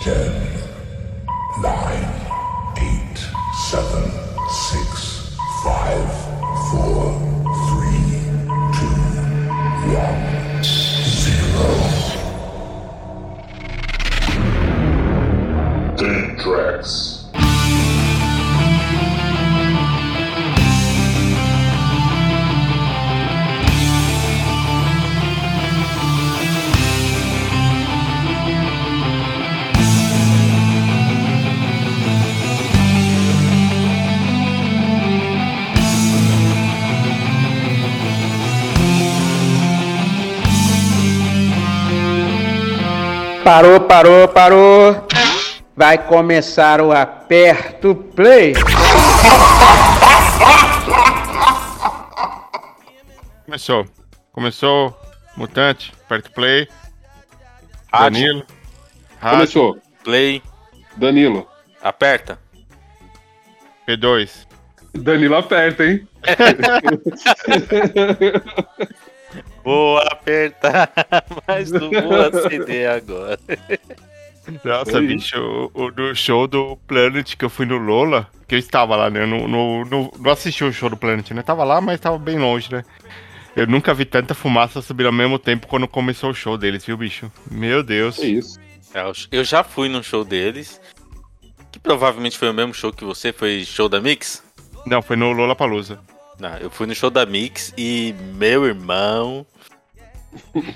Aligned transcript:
Ten, 0.00 0.47
Parou, 43.48 43.80
parou, 43.80 44.28
parou. 44.28 45.06
Vai 45.74 45.96
começar 45.96 46.82
o 46.82 46.92
aperto 46.92 47.94
play. 47.94 48.52
Começou. 53.46 53.86
Começou. 54.32 54.94
Mutante, 55.34 55.94
aperta 56.04 56.28
o 56.28 56.32
play. 56.32 56.68
Rádio. 57.90 58.20
Danilo. 58.20 58.46
Rádio, 59.18 59.38
Começou. 59.38 59.78
Play, 60.04 60.42
Danilo. 60.94 61.48
aperta. 61.82 62.38
P2. 63.88 64.46
Danilo 64.92 65.36
aperta, 65.36 65.86
hein? 65.86 66.06
Vou 69.68 69.98
apertar, 69.98 70.90
mas 71.46 71.70
não 71.70 71.90
vou 71.90 72.14
acender 72.24 72.88
agora. 72.88 73.38
Nossa, 74.64 74.98
bicho, 75.00 75.38
o, 75.74 75.84
o 75.84 75.90
do 75.90 76.14
show 76.14 76.46
do 76.46 76.76
Planet 76.86 77.36
que 77.36 77.44
eu 77.44 77.50
fui 77.50 77.66
no 77.66 77.76
Lola, 77.76 78.26
que 78.46 78.54
eu 78.54 78.58
estava 78.58 78.96
lá, 78.96 79.10
né? 79.10 79.26
No, 79.26 79.46
no, 79.46 79.84
no- 79.84 80.12
não 80.18 80.30
assisti 80.30 80.64
o 80.64 80.72
show 80.72 80.88
do 80.88 80.96
Planet, 80.96 81.32
né? 81.32 81.42
Tava 81.42 81.64
lá, 81.64 81.82
mas 81.82 82.00
tava 82.00 82.18
bem 82.18 82.38
longe, 82.38 82.72
né? 82.72 82.82
Eu 83.54 83.66
nunca 83.66 83.92
vi 83.92 84.06
tanta 84.06 84.34
fumaça 84.34 84.80
subir 84.80 85.04
ao 85.04 85.12
mesmo 85.12 85.38
tempo 85.38 85.66
quando 85.66 85.86
começou 85.86 86.30
o 86.30 86.34
show 86.34 86.56
deles, 86.56 86.86
viu, 86.86 86.96
bicho? 86.96 87.30
Meu 87.50 87.82
Deus. 87.82 88.18
É 88.20 88.26
isso. 88.26 88.58
Eu 89.30 89.44
já 89.44 89.62
fui 89.62 89.88
num 89.90 90.02
show 90.02 90.24
deles, 90.24 90.80
que 91.70 91.78
provavelmente 91.78 92.38
foi 92.38 92.48
o 92.48 92.54
mesmo 92.54 92.72
show 92.72 92.90
que 92.90 93.04
você, 93.04 93.34
foi 93.34 93.64
show 93.66 93.86
da 93.86 94.00
Mix? 94.00 94.42
Não, 94.86 95.02
foi 95.02 95.16
no 95.16 95.30
Lola 95.32 95.54
Palusa. 95.54 96.00
Não, 96.40 96.56
eu 96.56 96.70
fui 96.70 96.86
no 96.86 96.94
show 96.94 97.10
da 97.10 97.26
Mix 97.26 97.74
e 97.76 98.14
meu 98.36 98.64
irmão. 98.64 99.44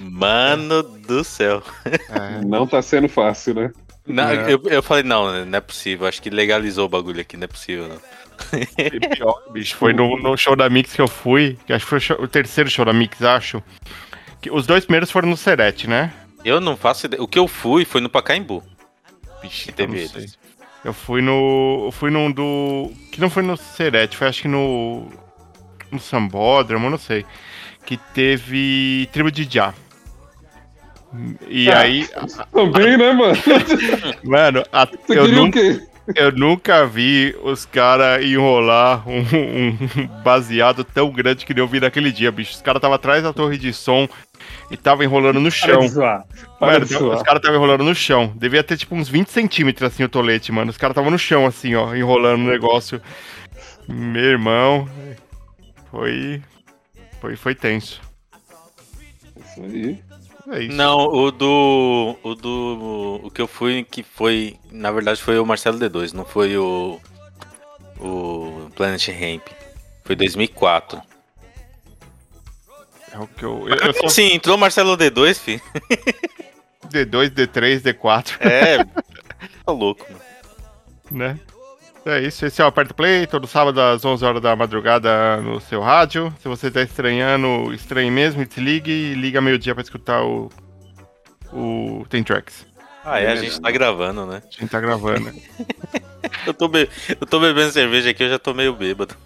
Mano 0.01 0.83
do 0.83 1.23
céu. 1.25 1.63
É, 1.85 2.45
Não 2.45 2.67
tá 2.67 2.81
sendo 2.83 3.09
fácil, 3.09 3.55
né? 3.55 3.73
Não, 4.07 4.29
É. 4.29 4.53
eu, 4.53 4.61
eu 4.65 4.83
falei, 4.83 5.03
não, 5.05 5.45
não 5.45 5.59
é 5.59 5.61
possível. 5.61 6.07
Acho 6.07 6.21
que 6.21 6.29
legalizou 6.31 6.87
o 6.87 6.89
bagulho 6.89 7.21
aqui, 7.21 7.37
não 7.37 7.45
é 7.45 7.49
possível, 7.49 7.89
não. 7.89 8.01
pior, 9.15 9.41
bicho, 9.53 9.77
foi 9.77 9.93
no, 9.93 10.17
no 10.19 10.37
show 10.37 10.57
da 10.57 10.69
Mix 10.69 10.93
que 10.95 11.01
eu 11.01 11.07
fui, 11.07 11.57
que 11.67 11.73
acho 11.73 11.85
que 11.85 11.89
foi 11.91 11.99
o, 11.99 12.01
show- 12.01 12.21
o 12.23 12.27
terceiro 12.29 12.69
show 12.69 12.85
da 12.85 12.93
Mix, 12.93 13.23
acho. 13.23 13.63
Que 14.41 14.51
os 14.51 14.67
dois 14.67 14.85
primeiros 14.85 15.11
foram 15.11 15.29
no 15.29 15.37
Serete, 15.37 15.89
né? 15.89 16.13
Eu 16.45 16.61
não 16.61 16.77
faço 16.77 17.07
ideia. 17.07 17.23
O 17.23 17.29
que 17.29 17.39
eu 17.39 17.47
fui 17.47 17.85
foi 17.85 18.01
no 18.01 18.09
Pacaembu. 18.09 18.63
Bicho, 19.41 19.67
Que 19.67 19.73
teve 19.73 19.97
eu 19.99 20.03
não 20.03 20.09
sei. 20.09 20.21
eles. 20.23 20.39
Eu 20.85 20.93
fui 20.93 21.23
no. 21.23 21.85
Eu 21.87 21.93
fui 21.93 22.11
num 22.11 22.33
do. 22.33 22.91
Que 23.13 23.21
não 23.21 23.31
foi 23.31 23.45
no 23.45 23.57
Serete, 23.57 24.17
foi 24.17 24.27
acho 24.27 24.43
que 24.43 24.49
no. 24.49 25.09
No 25.93 26.01
Sambódromo, 26.01 26.91
não 26.91 26.99
sei. 26.99 27.25
Que 27.85 27.97
teve 28.15 29.09
Tribo 29.13 29.31
de 29.31 29.45
Já. 29.51 29.75
E 31.49 31.69
Ah. 31.71 31.81
aí. 31.81 32.09
Também, 32.53 32.97
né, 32.97 33.13
mano? 33.13 33.35
Mano, 34.25 34.63
a- 34.73 34.89
eu, 35.09 35.25
queria 35.25 35.37
nun- 35.37 35.49
o 35.49 35.53
quê? 35.53 35.81
eu 36.17 36.33
nunca 36.33 36.87
vi 36.87 37.37
os 37.43 37.67
caras 37.67 38.25
enrolar 38.25 39.07
um, 39.07 39.19
um 39.21 40.07
baseado 40.25 40.85
tão 40.85 41.11
grande 41.11 41.45
que 41.45 41.53
nem 41.53 41.63
eu 41.63 41.69
vi 41.69 41.81
naquele 41.81 42.11
dia, 42.11 42.33
bicho. 42.33 42.53
Os 42.53 42.63
caras 42.63 42.79
estavam 42.79 42.95
atrás 42.95 43.23
da 43.23 43.33
torre 43.33 43.59
de 43.59 43.75
som 43.75 44.09
e 44.71 44.77
tava 44.77 45.05
enrolando 45.05 45.39
no 45.39 45.51
Para 45.51 45.59
chão. 45.59 45.81
de 45.81 45.89
zoar. 45.89 46.25
Para 46.59 46.73
Mano, 46.73 46.87
de 46.87 46.95
os 46.95 46.99
zoar. 46.99 47.23
caras 47.23 47.41
estavam 47.41 47.57
enrolando 47.59 47.85
no 47.85 47.95
chão. 47.95 48.33
Devia 48.37 48.65
ter 48.65 48.79
tipo 48.79 48.95
uns 48.95 49.09
20 49.09 49.29
centímetros 49.29 49.93
assim 49.93 50.05
o 50.05 50.09
tolete, 50.09 50.51
mano. 50.51 50.71
Os 50.71 50.79
caras 50.79 50.93
estavam 50.93 51.11
no 51.11 51.19
chão, 51.19 51.45
assim, 51.45 51.75
ó, 51.75 51.95
enrolando 51.95 52.41
o 52.43 52.49
negócio. 52.51 53.03
Meu 53.87 54.25
irmão. 54.25 54.89
Foi. 55.91 56.41
Foi, 57.23 57.37
foi 57.37 57.55
tenso. 57.55 58.01
Isso 59.37 59.63
aí. 59.63 60.03
É 60.51 60.63
isso. 60.65 60.77
Não, 60.77 60.99
o 61.07 61.31
do. 61.31 62.19
O 62.21 62.35
do. 62.35 63.21
O 63.23 63.31
que 63.31 63.41
eu 63.41 63.47
fui, 63.47 63.87
que 63.89 64.03
foi. 64.03 64.59
Na 64.73 64.91
verdade, 64.91 65.23
foi 65.23 65.39
o 65.39 65.47
Marcelo 65.47 65.79
D2, 65.79 66.15
não 66.15 66.25
foi 66.25 66.59
o. 66.59 67.01
O 68.01 68.69
Planet 68.75 69.07
Ramp. 69.11 69.47
Foi 70.05 70.17
2004. 70.17 71.01
É 73.13 73.19
o 73.21 73.29
que 73.29 73.45
eu. 73.45 73.69
Eu, 73.69 73.77
eu 73.77 73.95
sou 73.95 74.09
Sim, 74.09 74.33
entrou 74.33 74.57
o 74.57 74.59
Marcelo 74.59 74.97
D2, 74.97 75.39
fi. 75.39 75.63
D2, 76.91 77.31
D3, 77.31 77.81
D4, 77.83 78.37
É. 78.41 78.85
tá 79.65 79.71
louco, 79.71 80.05
mano. 80.11 80.25
né? 81.13 81.39
É 82.05 82.21
isso, 82.21 82.45
esse 82.45 82.61
é 82.61 82.65
o 82.65 82.69
Aperto 82.69 82.95
Play, 82.95 83.27
todo 83.29 83.47
sábado 83.47 83.81
às 83.81 84.05
11 84.05 84.25
horas 84.25 84.43
da 84.43 84.57
madrugada 84.57 85.37
no 85.37 85.61
seu 85.61 85.81
rádio. 85.81 86.35
Se 86.41 86.49
você 86.49 86.69
tá 86.71 86.83
estranhando, 86.83 87.73
estranhe 87.73 88.11
mesmo, 88.11 88.45
desligue 88.45 88.91
e 88.91 89.15
liga 89.15 89.41
meio-dia 89.41 89.75
pra 89.75 89.83
escutar 89.83 90.23
o. 90.23 90.51
O 91.53 92.05
Tem 92.09 92.23
Tracks. 92.25 92.67
Ah, 93.05 93.21
é, 93.21 93.31
a 93.31 93.37
gente 93.37 93.61
tá 93.61 93.71
gravando, 93.71 94.25
né? 94.27 94.43
A 94.47 94.51
gente 94.61 94.71
tá 94.71 94.81
gravando. 94.81 95.31
Eu 96.47 96.55
tô, 96.55 96.69
be... 96.69 96.89
eu 97.21 97.27
tô 97.27 97.41
bebendo 97.41 97.73
cerveja 97.73 98.11
aqui, 98.11 98.23
eu 98.23 98.31
já 98.31 98.39
tô 98.39 98.55
meio 98.55 98.73
bêbado. 98.73 99.17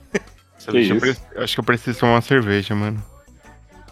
Que 0.59 0.73
bicha, 0.73 0.95
eu 0.95 0.97
isso? 0.97 1.21
pre- 1.31 1.43
Acho 1.43 1.55
que 1.55 1.61
eu 1.61 1.65
preciso 1.65 2.01
tomar 2.01 2.15
uma 2.15 2.21
cerveja, 2.23 2.75
mano. 2.75 3.05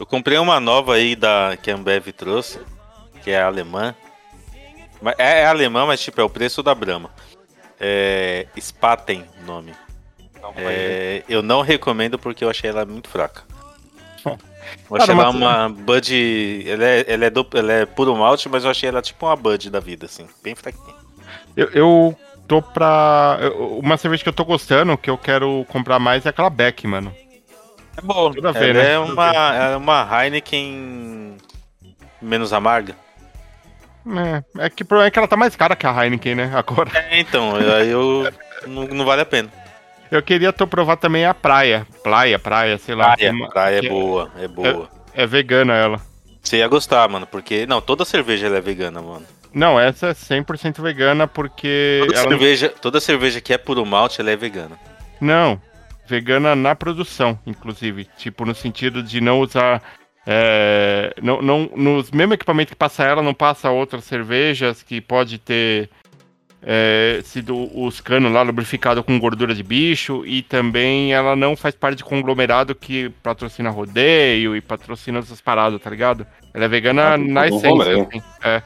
Eu 0.01 0.07
comprei 0.07 0.39
uma 0.39 0.59
nova 0.59 0.95
aí 0.95 1.15
da 1.15 1.55
que 1.63 1.71
a 1.71 1.75
Ambev 1.75 2.09
trouxe, 2.13 2.59
que 3.23 3.31
é 3.31 3.43
alemã. 3.43 3.95
É, 5.19 5.43
é 5.43 5.47
alemã, 5.47 5.85
mas 5.85 6.01
tipo, 6.01 6.19
é 6.19 6.25
o 6.25 6.31
preço 6.31 6.63
da 6.63 6.75
Brahma. 6.75 7.11
É. 7.81 8.47
Spaten 8.59 9.25
o 9.43 9.47
nome. 9.47 9.73
É, 10.57 11.23
eu 11.29 11.43
não 11.43 11.63
recomendo 11.63 12.19
porque 12.19 12.45
eu 12.45 12.51
achei 12.51 12.69
ela 12.71 12.85
muito 12.85 13.09
fraca. 13.09 13.43
Eu 14.91 14.97
achei 14.97 15.15
Cara, 15.15 15.29
ela 15.29 15.31
uma 15.31 15.69
Bud. 15.69 16.65
Ela 16.67 16.85
é, 16.85 17.05
ela, 17.07 17.25
é 17.27 17.31
do- 17.31 17.47
ela 17.55 17.73
é 17.73 17.87
puro 17.87 18.17
malte, 18.17 18.49
mas 18.49 18.65
eu 18.65 18.71
achei 18.71 18.89
ela 18.89 19.03
tipo 19.03 19.27
uma 19.27 19.37
Bud 19.37 19.69
da 19.69 19.79
vida, 19.79 20.07
assim, 20.07 20.27
bem 20.43 20.55
fraquinha. 20.55 20.95
Eu, 21.55 21.69
eu 21.69 22.19
tô 22.49 22.63
pra. 22.63 23.39
eu- 23.43 23.79
Uma 23.79 23.99
cerveja 23.99 24.23
que 24.23 24.29
eu 24.29 24.33
tô 24.33 24.43
gostando, 24.45 24.97
que 24.97 25.11
eu 25.11 25.19
quero 25.19 25.67
comprar 25.69 25.99
mais, 25.99 26.25
é 26.25 26.31
aquela 26.31 26.49
Beck, 26.49 26.87
mano. 26.87 27.15
É 27.97 28.01
bom, 28.03 28.31
né? 28.31 28.93
é 28.95 28.99
uma, 28.99 29.31
é 29.31 29.77
uma 29.77 30.09
Heineken 30.25 31.37
menos 32.23 32.53
amarga. 32.55 32.97
É, 34.07 34.65
é 34.67 34.71
que 34.71 34.83
o 34.83 34.87
problema 34.87 35.09
é 35.09 35.11
que 35.11 35.19
ela 35.19 35.29
tá 35.29 35.37
mais 35.37 35.57
cara 35.57 35.75
que 35.75 35.87
a 35.87 36.05
Heineken, 36.05 36.35
né? 36.35 36.53
Agora. 36.55 36.91
É, 36.95 37.19
então, 37.21 37.55
aí 37.57 37.89
eu. 37.91 38.31
não, 38.67 38.85
não 38.85 39.05
vale 39.05 39.23
a 39.23 39.27
pena. 39.27 39.51
Eu 40.11 40.23
queria 40.23 40.53
provar 40.53 40.97
também 40.97 41.25
a 41.25 41.35
praia. 41.35 41.87
Praia, 42.03 42.39
praia, 42.39 42.79
sei 42.79 42.95
lá. 42.95 43.17
Praia, 43.17 43.33
Uma- 43.33 43.49
praia 43.49 43.79
é 43.79 43.81
que 43.81 43.89
boa, 43.89 44.31
é 44.39 44.47
boa. 44.47 44.89
É 45.15 45.27
vegana 45.27 45.75
ela. 45.75 46.01
Você 46.43 46.59
ia 46.59 46.69
gostar, 46.69 47.09
mano, 47.09 47.27
porque. 47.27 47.67
Não, 47.67 47.81
toda 47.81 48.05
cerveja 48.05 48.47
é 48.49 48.61
vegana, 48.61 49.01
mano. 49.01 49.25
Não, 49.53 49.79
essa 49.81 50.09
é 50.09 50.13
100% 50.13 50.83
vegana 50.83 51.27
porque. 51.27 52.01
Toda, 52.07 52.19
ela 52.19 52.29
cerveja, 52.29 52.69
toda 52.69 53.01
cerveja 53.01 53.41
que 53.41 53.53
é 53.53 53.59
puro 53.59 53.87
malte, 53.87 54.21
ela 54.21 54.31
é 54.31 54.37
vegana. 54.37 54.79
Não, 55.21 55.61
vegana 56.07 56.55
na 56.55 56.75
produção, 56.75 57.39
inclusive. 57.47 58.07
Tipo, 58.19 58.45
no 58.45 58.55
sentido 58.55 59.03
de 59.03 59.21
não 59.21 59.41
usar. 59.41 59.83
É, 60.27 61.15
não, 61.23 61.43
não, 61.43 61.71
nos 61.77 62.11
mesmos 62.11 62.35
equipamentos 62.35 62.71
que 62.73 62.77
passa 62.77 63.05
ela, 63.05 63.23
não 63.23 63.35
passa 63.35 63.71
outras 63.71 64.05
cervejas 64.05 64.83
que 64.83 65.01
pode 65.01 65.39
ter 65.39 65.91
é, 66.63 67.21
sido 67.25 67.69
os 67.79 68.01
canos 68.01 68.33
lá 68.33 68.41
lubrificados 68.43 69.05
com 69.05 69.19
gordura 69.19 69.55
de 69.55 69.63
bicho. 69.63 70.25
E 70.27 70.43
também 70.43 71.13
ela 71.13 71.37
não 71.37 71.55
faz 71.57 71.75
parte 71.75 71.99
de 71.99 72.05
conglomerado 72.05 72.75
que 72.75 73.11
patrocina 73.23 73.69
rodeio 73.71 74.57
e 74.57 74.61
patrocina 74.61 75.19
essas 75.19 75.41
paradas, 75.41 75.81
tá 75.81 75.91
ligado? 75.91 76.27
Ela 76.55 76.65
é 76.65 76.69
vegana 76.69 77.15
Ah, 77.15 77.19
na 77.19 77.47
essência. 77.47 78.03
assim, 78.03 78.23
é. 78.43 78.63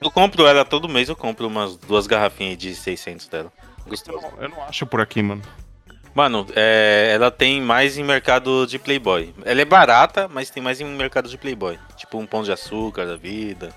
Eu 0.00 0.10
compro 0.10 0.46
ela 0.46 0.64
todo 0.64 0.88
mês, 0.88 1.08
eu 1.08 1.16
compro 1.16 1.46
umas 1.48 1.76
duas 1.76 2.06
garrafinhas 2.06 2.56
de 2.58 2.74
600 2.74 3.26
dela. 3.26 3.52
Eu 3.84 3.90
Gostoso. 3.90 4.20
não, 4.20 4.42
eu 4.42 4.48
não 4.50 4.62
acho 4.64 4.86
por 4.86 5.00
aqui, 5.00 5.22
mano. 5.22 5.42
Mano, 6.18 6.44
é, 6.56 7.12
ela 7.14 7.30
tem 7.30 7.62
mais 7.62 7.96
em 7.96 8.02
mercado 8.02 8.66
de 8.66 8.76
Playboy. 8.76 9.32
Ela 9.44 9.60
é 9.60 9.64
barata, 9.64 10.26
mas 10.26 10.50
tem 10.50 10.60
mais 10.60 10.80
em 10.80 10.84
mercado 10.84 11.28
de 11.28 11.38
Playboy. 11.38 11.78
Tipo 11.96 12.18
um 12.18 12.26
pão 12.26 12.42
de 12.42 12.50
açúcar 12.50 13.06
da 13.06 13.14
vida. 13.14 13.68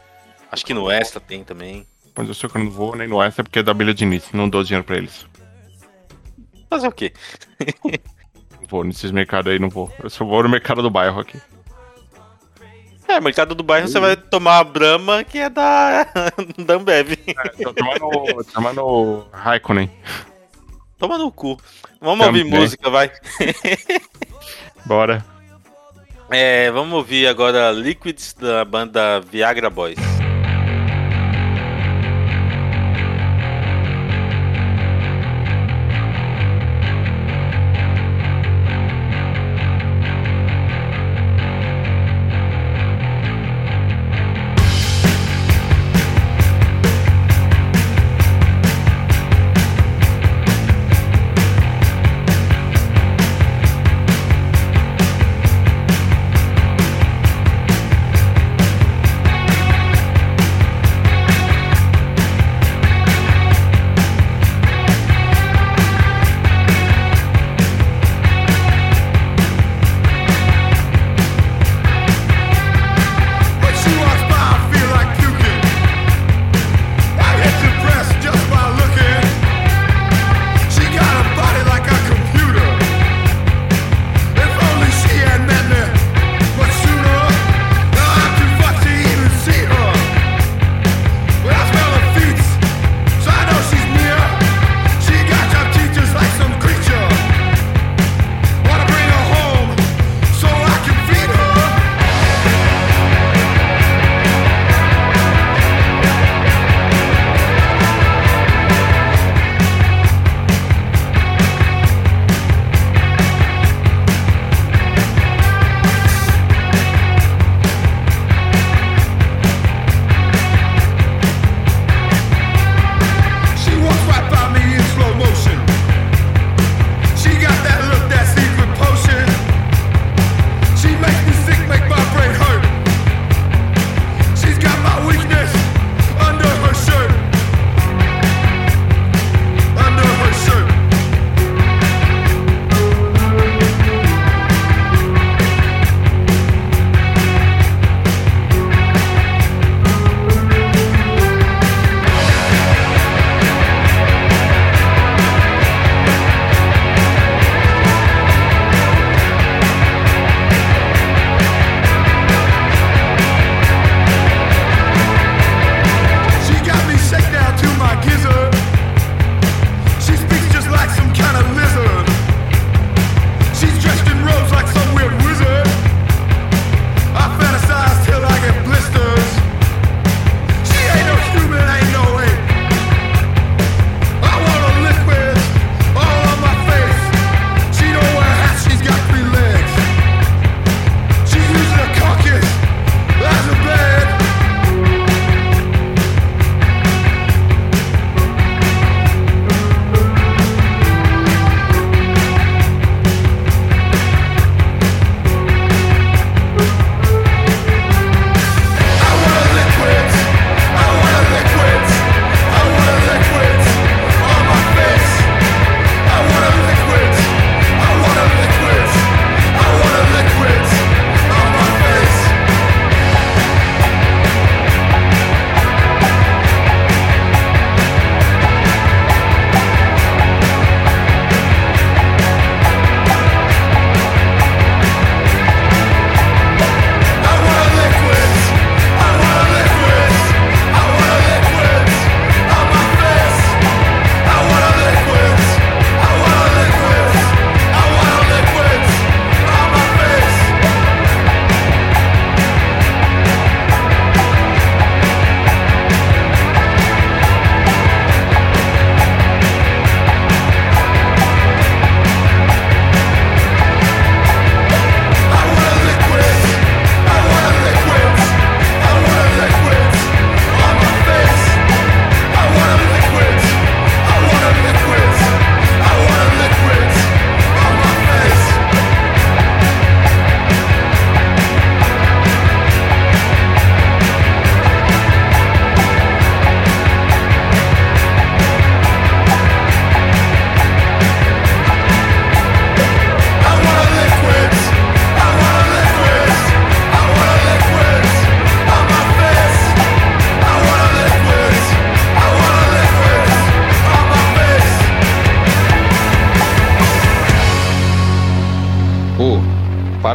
Acho 0.51 0.65
que 0.65 0.73
no 0.73 0.89
Extra 0.89 1.21
tem 1.21 1.43
também. 1.43 1.85
Pão 2.15 2.25
de 2.25 2.31
açúcar 2.31 2.57
eu 2.57 2.63
não 2.63 2.71
vou, 2.71 2.95
nem 2.95 3.07
no 3.07 3.21
Extra, 3.21 3.43
porque 3.43 3.59
é 3.59 3.63
da 3.63 3.75
Bilha 3.75 3.93
Diniz. 3.93 4.31
Não 4.33 4.49
dou 4.49 4.63
dinheiro 4.63 4.83
pra 4.83 4.97
eles. 4.97 5.23
Fazer 6.67 6.87
o 6.87 6.91
quê? 6.91 7.13
Não 8.59 8.67
vou 8.67 8.83
nesses 8.83 9.11
mercados 9.11 9.51
aí, 9.51 9.59
não 9.59 9.69
vou. 9.69 9.93
Eu 10.01 10.09
só 10.09 10.25
vou 10.25 10.41
no 10.41 10.49
mercado 10.49 10.81
do 10.81 10.89
bairro 10.89 11.21
aqui. 11.21 11.39
É, 13.07 13.21
mercado 13.21 13.53
do 13.53 13.61
bairro 13.61 13.87
você 13.87 13.99
vai 13.99 14.15
tomar 14.15 14.57
a 14.57 14.63
Brahma, 14.63 15.23
que 15.23 15.37
é 15.37 15.47
da, 15.47 16.07
da 16.57 16.73
Ambev. 16.73 17.13
Tô 17.61 17.71
tomando, 17.71 18.43
tomando 18.51 19.27
Raikkonen. 19.31 19.91
Toma 21.01 21.17
no 21.17 21.31
cu. 21.31 21.59
Vamos 21.99 22.23
Também. 22.23 22.43
ouvir 22.43 22.59
música, 22.59 22.87
vai. 22.87 23.11
Bora. 24.85 25.25
É, 26.29 26.69
vamos 26.69 26.93
ouvir 26.93 27.25
agora 27.25 27.71
Liquids 27.71 28.35
da 28.39 28.63
banda 28.63 29.19
Viagra 29.19 29.67
Boys. 29.71 30.20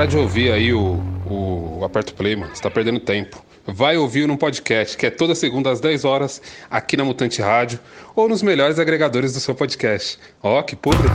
Para 0.07 0.13
de 0.13 0.19
ouvir 0.19 0.53
aí 0.53 0.73
o, 0.73 1.03
o, 1.29 1.85
Aperto 1.85 2.15
Play, 2.15 2.37
mano. 2.37 2.55
Você 2.55 2.63
tá 2.63 2.71
perdendo 2.71 3.01
tempo. 3.01 3.45
Vai 3.67 3.97
ouvir 3.97 4.29
no 4.29 4.39
podcast, 4.39 4.97
que 4.97 5.05
é 5.05 5.11
toda 5.11 5.35
segunda 5.35 5.69
às 5.69 5.81
10 5.81 6.05
horas, 6.05 6.41
aqui 6.71 6.97
na 6.97 7.05
Mutante 7.05 7.43
Rádio, 7.43 7.81
ou 8.15 8.29
nos 8.29 8.41
melhores 8.41 8.79
agregadores 8.79 9.33
do 9.33 9.41
seu 9.41 9.53
podcast. 9.53 10.17
Ó, 10.41 10.61
oh, 10.61 10.63
que 10.63 10.77
podre! 10.77 11.09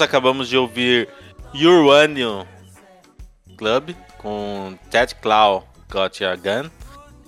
Voltamos, 0.00 0.02
acabamos 0.02 0.48
de 0.48 0.56
ouvir 0.56 1.08
Uranium 1.54 2.46
Club 3.56 3.90
com 4.18 4.76
Ted 4.90 5.14
Claw 5.16 5.66
Got 5.90 6.22
Your 6.22 6.36
Gun. 6.36 6.70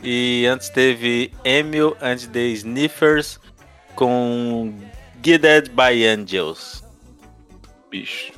E 0.03 0.47
antes 0.47 0.69
teve 0.69 1.31
Emil 1.45 1.97
and 2.01 2.17
the 2.33 2.49
Sniffers 2.49 3.39
com 3.95 4.73
Guided 5.23 5.71
by 5.71 6.05
Angels. 6.05 6.83
Bicho. 7.91 8.33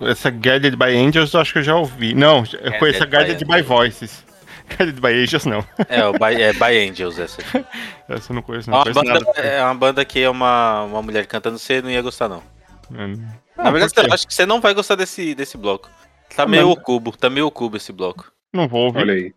Essa 0.00 0.30
Guided 0.30 0.76
by 0.76 0.94
Angels 0.96 1.32
eu 1.32 1.40
acho 1.40 1.52
que 1.52 1.58
eu 1.58 1.62
já 1.62 1.74
ouvi. 1.74 2.14
Não, 2.14 2.44
eu 2.60 2.78
conheço 2.78 3.02
a 3.02 3.06
Guided 3.06 3.44
by 3.44 3.62
Voices. 3.62 4.24
Guided 4.78 5.00
by 5.00 5.08
Angels 5.08 5.46
não. 5.46 5.64
É, 5.88 6.06
o 6.06 6.12
by, 6.12 6.40
é 6.40 6.52
by 6.52 6.88
Angels 6.88 7.18
essa. 7.18 7.40
aqui. 7.40 7.64
Essa 8.08 8.32
eu 8.32 8.34
não 8.36 8.42
conheço, 8.42 8.70
É 8.70 8.72
não. 8.72 8.78
uma, 8.78 8.92
conheço 8.92 9.24
banda, 9.24 9.40
é 9.40 9.62
uma 9.64 9.74
banda 9.74 10.04
que 10.04 10.20
é 10.20 10.30
uma, 10.30 10.84
uma 10.84 11.02
mulher 11.02 11.26
cantando, 11.26 11.58
você 11.58 11.82
não 11.82 11.90
ia 11.90 12.00
gostar, 12.02 12.28
não. 12.28 12.42
Hum. 12.90 13.14
Na 13.56 13.70
verdade, 13.70 13.92
por 13.94 14.02
quê? 14.04 14.10
eu 14.10 14.14
acho 14.14 14.26
que 14.26 14.34
você 14.34 14.46
não 14.46 14.60
vai 14.60 14.72
gostar 14.74 14.94
desse, 14.94 15.34
desse 15.34 15.56
bloco. 15.58 15.90
Tá 16.34 16.44
Ah, 16.44 16.46
meio 16.46 16.68
mas- 16.70 16.78
cubo, 16.84 17.16
tá 17.16 17.28
meio 17.28 17.50
cubo 17.50 17.76
esse 17.76 17.92
bloco. 17.92 18.30
Não 18.52 18.68
vou 18.68 18.86
ouvir. 18.86 18.98
Olha 19.00 19.14
aí. 19.14 19.34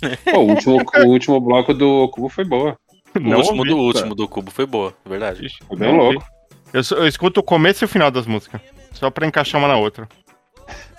Pô, 0.32 0.38
o, 0.40 0.48
último, 0.50 0.76
o 1.04 1.06
último 1.08 1.40
bloco 1.40 1.74
do 1.74 2.08
Cubo 2.10 2.28
foi 2.28 2.44
boa. 2.44 2.76
O 3.16 3.20
Não 3.20 3.38
último 3.38 3.58
ouvi. 3.58 3.70
do 3.70 3.76
último 3.78 4.14
do 4.14 4.28
cubo 4.28 4.50
foi 4.50 4.64
boa, 4.66 4.94
é 5.04 5.08
verdade. 5.08 5.44
Ixi, 5.46 5.58
não 5.76 5.98
ouvi. 5.98 6.14
louco. 6.16 6.24
Eu, 6.72 6.82
eu 6.98 7.06
escuto 7.08 7.40
o 7.40 7.42
começo 7.42 7.82
e 7.82 7.86
o 7.86 7.88
final 7.88 8.10
das 8.10 8.26
músicas. 8.26 8.60
Só 8.92 9.10
pra 9.10 9.26
encaixar 9.26 9.60
uma 9.60 9.66
na 9.68 9.76
outra. 9.76 10.08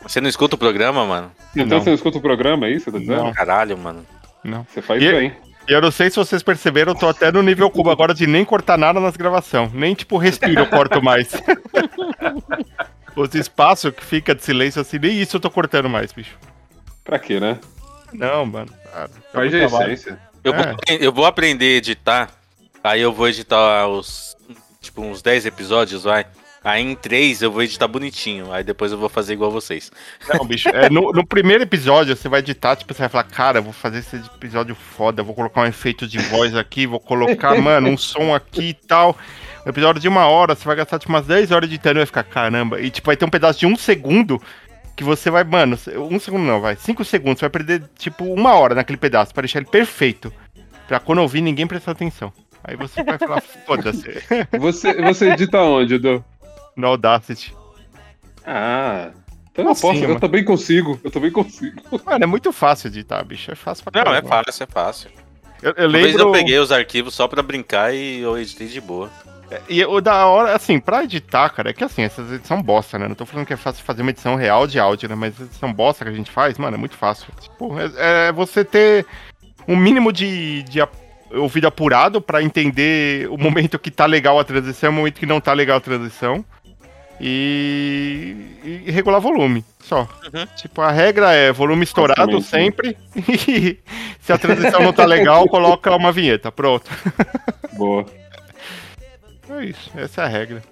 Você 0.02 0.20
não 0.20 0.28
escuta 0.30 0.56
o 0.56 0.58
programa, 0.58 1.06
mano? 1.06 1.32
Então 1.56 1.66
Não. 1.78 1.80
você 1.84 1.90
não 1.90 1.96
escuta 1.96 2.18
o 2.18 2.22
programa, 2.22 2.68
é 2.68 2.72
isso? 2.72 2.92
tá 2.92 2.98
dizendo? 2.98 3.24
Não. 3.24 3.34
Caralho, 3.34 3.78
mano. 3.78 4.06
Não. 4.44 4.66
Você 4.70 4.82
faz 4.82 5.02
E- 5.02 5.12
bem. 5.12 5.34
E 5.70 5.74
eu 5.74 5.82
não 5.82 5.92
sei 5.92 6.10
se 6.10 6.16
vocês 6.16 6.42
perceberam, 6.42 6.94
eu 6.94 6.98
tô 6.98 7.08
até 7.08 7.32
no 7.32 7.44
nível 7.44 7.70
cubo 7.70 7.92
agora 7.92 8.14
de 8.14 8.26
nem 8.26 8.44
cortar 8.44 8.76
nada 8.78 9.00
nas 9.00 9.16
gravações. 9.16 9.72
Nem 9.72 9.94
tipo 9.94 10.18
respiro 10.18 10.62
eu 10.62 10.68
corto 10.68 11.02
mais. 11.02 11.30
Os 13.16 13.34
espaços 13.36 13.94
que 13.94 14.04
fica 14.04 14.34
de 14.34 14.44
silêncio 14.44 14.82
assim, 14.82 14.98
nem 14.98 15.20
isso 15.22 15.36
eu 15.38 15.42
tô 15.42 15.50
cortando 15.52 15.90
mais, 15.90 16.12
bicho. 16.12 16.38
Pra 17.04 17.20
quê, 17.20 17.40
né? 17.40 17.60
Não, 18.14 18.46
mano. 18.46 18.72
Cara, 18.92 19.10
Faz 19.34 19.52
muito 19.52 19.64
de 19.64 19.68
trabalho. 19.70 19.94
essência. 19.94 20.20
Eu, 20.44 20.54
É. 20.54 20.64
vou, 20.64 20.76
eu 21.02 21.12
vou 21.14 21.26
aprender 21.26 21.66
a 21.76 21.78
editar, 21.78 22.30
aí 22.84 23.02
eu 23.02 23.12
vou 23.12 23.28
editar 23.28 23.88
os. 23.88 24.36
Tipo, 24.82 25.02
uns 25.02 25.22
10 25.22 25.46
episódios, 25.46 26.04
vai. 26.06 26.26
Aí 26.64 26.82
em 26.84 26.94
3 26.94 27.42
eu 27.42 27.52
vou 27.52 27.64
editar 27.64 27.88
bonitinho, 27.88 28.52
aí 28.52 28.64
depois 28.64 28.92
eu 28.92 28.98
vou 28.98 29.08
fazer 29.08 29.34
igual 29.34 29.50
vocês. 29.50 29.92
Não, 30.28 30.46
bicho, 30.46 30.68
é, 30.70 30.90
no, 30.90 31.14
no 31.14 31.26
primeiro 31.26 31.64
episódio 31.64 32.16
você 32.16 32.28
vai 32.28 32.42
editar, 32.42 32.76
tipo, 32.76 32.94
você 32.94 33.00
vai 33.02 33.10
falar, 33.10 33.24
cara, 33.24 33.60
eu 33.60 33.64
vou 33.64 33.72
fazer 33.72 34.00
esse 34.00 34.18
episódio 34.18 34.76
foda, 34.76 35.24
vou 35.24 35.34
colocar 35.34 35.62
um 35.62 35.66
efeito 35.66 36.06
de 36.06 36.18
voz 36.20 36.56
aqui, 36.56 36.86
vou 36.86 37.00
colocar, 37.00 37.56
mano, 37.62 37.90
um 37.90 37.98
som 37.98 38.36
aqui 38.36 38.70
e 38.70 38.74
tal. 38.74 39.18
Um 39.66 39.70
episódio 39.70 40.02
de 40.02 40.08
uma 40.08 40.28
hora, 40.28 40.54
você 40.54 40.66
vai 40.66 40.76
gastar 40.76 41.00
tipo 41.00 41.12
umas 41.12 41.26
10 41.26 41.52
horas 41.52 41.70
editando 41.70 41.98
e 41.98 42.02
vai 42.02 42.06
ficar, 42.06 42.24
caramba. 42.24 42.82
E 42.82 42.90
tipo, 42.90 43.06
vai 43.06 43.16
ter 43.16 43.26
um 43.26 43.30
pedaço 43.30 43.60
de 43.60 43.66
um 43.66 43.78
segundo 43.78 44.42
que 44.98 45.04
você 45.04 45.32
vai, 45.32 45.46
mano, 45.46 45.78
um 46.12 46.20
segundo 46.20 46.44
não, 46.44 46.60
vai, 46.60 46.76
cinco 46.76 47.06
segundos, 47.06 47.40
você 47.40 47.46
vai 47.46 47.50
perder 47.50 47.84
tipo 47.98 48.26
uma 48.26 48.54
hora 48.56 48.76
naquele 48.76 48.98
pedaço 48.98 49.34
pra 49.34 49.42
deixar 49.42 49.60
ele 49.60 49.70
perfeito. 49.70 50.34
Pra 50.90 51.00
quando 51.00 51.20
ouvir 51.20 51.40
ninguém 51.40 51.68
prestar 51.68 51.92
atenção. 51.92 52.34
Aí 52.64 52.76
você 52.76 53.02
vai 53.04 53.18
falar, 53.18 53.42
foda-se, 53.42 54.22
Você, 54.60 55.02
você 55.02 55.32
edita 55.32 55.60
onde, 55.62 55.94
Edu? 55.96 56.26
No 56.76 56.88
Audacity. 56.88 57.56
Ah. 58.46 59.12
Então 59.52 59.66
eu 59.66 59.72
Assim, 59.72 59.82
posso, 59.82 60.04
eu 60.04 60.20
também 60.20 60.44
consigo. 60.44 61.00
Eu 61.04 61.12
também 61.12 61.32
consigo. 61.32 61.82
Mano, 62.06 62.24
é 62.24 62.28
muito 62.28 62.52
fácil 62.52 62.88
editar, 62.88 63.24
bicho, 63.24 63.52
é 63.52 63.56
fácil 63.56 63.84
pra 63.84 64.04
Não, 64.04 64.12
é 64.12 64.22
caramba. 64.22 64.44
fácil, 64.46 64.64
é 64.64 64.68
fácil. 64.68 65.10
Eu, 65.62 65.74
eu 65.76 65.90
Uma 65.90 65.98
lembro... 65.98 66.22
eu 66.22 66.32
peguei 66.32 66.58
os 66.58 66.72
arquivos 66.72 67.14
só 67.14 67.28
pra 67.28 67.44
brincar 67.44 67.94
e 67.94 68.20
eu 68.20 68.38
editei 68.38 68.68
de 68.68 68.80
boa. 68.80 69.10
E 69.68 69.84
o 69.84 70.00
da 70.00 70.28
hora, 70.28 70.56
assim, 70.56 70.80
pra 70.80 71.04
editar, 71.04 71.50
cara, 71.50 71.72
é 71.72 71.74
que 71.74 71.84
assim, 71.84 72.04
essas 72.04 72.32
edições 72.32 72.62
bosta, 72.62 73.00
né? 73.00 73.08
Não 73.08 73.16
tô 73.16 73.26
falando 73.26 73.48
que 73.48 73.54
é 73.54 73.58
fácil 73.58 73.84
fazer 73.84 74.04
uma 74.04 74.12
edição 74.12 74.36
real 74.36 74.68
de 74.68 74.80
áudio, 74.80 75.10
né? 75.10 75.16
Mas 75.16 75.40
edição 75.40 75.74
bosta 75.74 76.06
que 76.06 76.12
a 76.12 76.14
gente 76.14 76.30
faz, 76.30 76.58
mano, 76.58 76.76
é 76.76 76.80
muito 76.80 76.96
fácil. 76.96 77.28
Tipo, 77.42 77.76
é, 77.80 78.28
é 78.28 78.32
você 78.32 78.64
ter 78.64 79.08
um 79.68 79.76
mínimo 79.76 80.14
de, 80.14 80.62
de 80.64 80.80
ouvido 81.32 81.68
apurado 81.68 82.22
pra 82.22 82.44
entender 82.44 83.28
o 83.30 83.38
momento 83.38 83.80
que 83.80 83.90
tá 83.90 84.06
legal 84.06 84.40
a 84.40 84.44
transição 84.44 84.92
e 84.92 84.94
o 84.94 84.96
momento 84.96 85.20
que 85.20 85.26
não 85.26 85.42
tá 85.42 85.52
legal 85.54 85.78
a 85.78 85.82
transição. 85.82 86.46
E, 87.22 88.84
e 88.86 88.92
regular 88.92 89.20
volume, 89.20 89.64
só. 89.80 90.02
Uhum. 90.34 90.46
Tipo, 90.56 90.82
a 90.82 90.92
regra 90.92 91.34
é 91.34 91.52
volume 91.52 91.84
estourado 91.84 92.42
sempre. 92.42 92.98
E 93.16 93.78
se 94.22 94.32
a 94.34 94.38
transição 94.38 94.82
não 94.82 94.94
tá 94.94 95.06
legal, 95.06 95.48
coloca 95.48 95.96
uma 95.96 96.12
vinheta. 96.12 96.52
Pronto. 96.52 96.90
Boa. 97.74 98.06
É 99.50 99.66
isso, 99.66 99.92
essa 99.96 100.22
é 100.22 100.26
a 100.26 100.28
regra. 100.28 100.64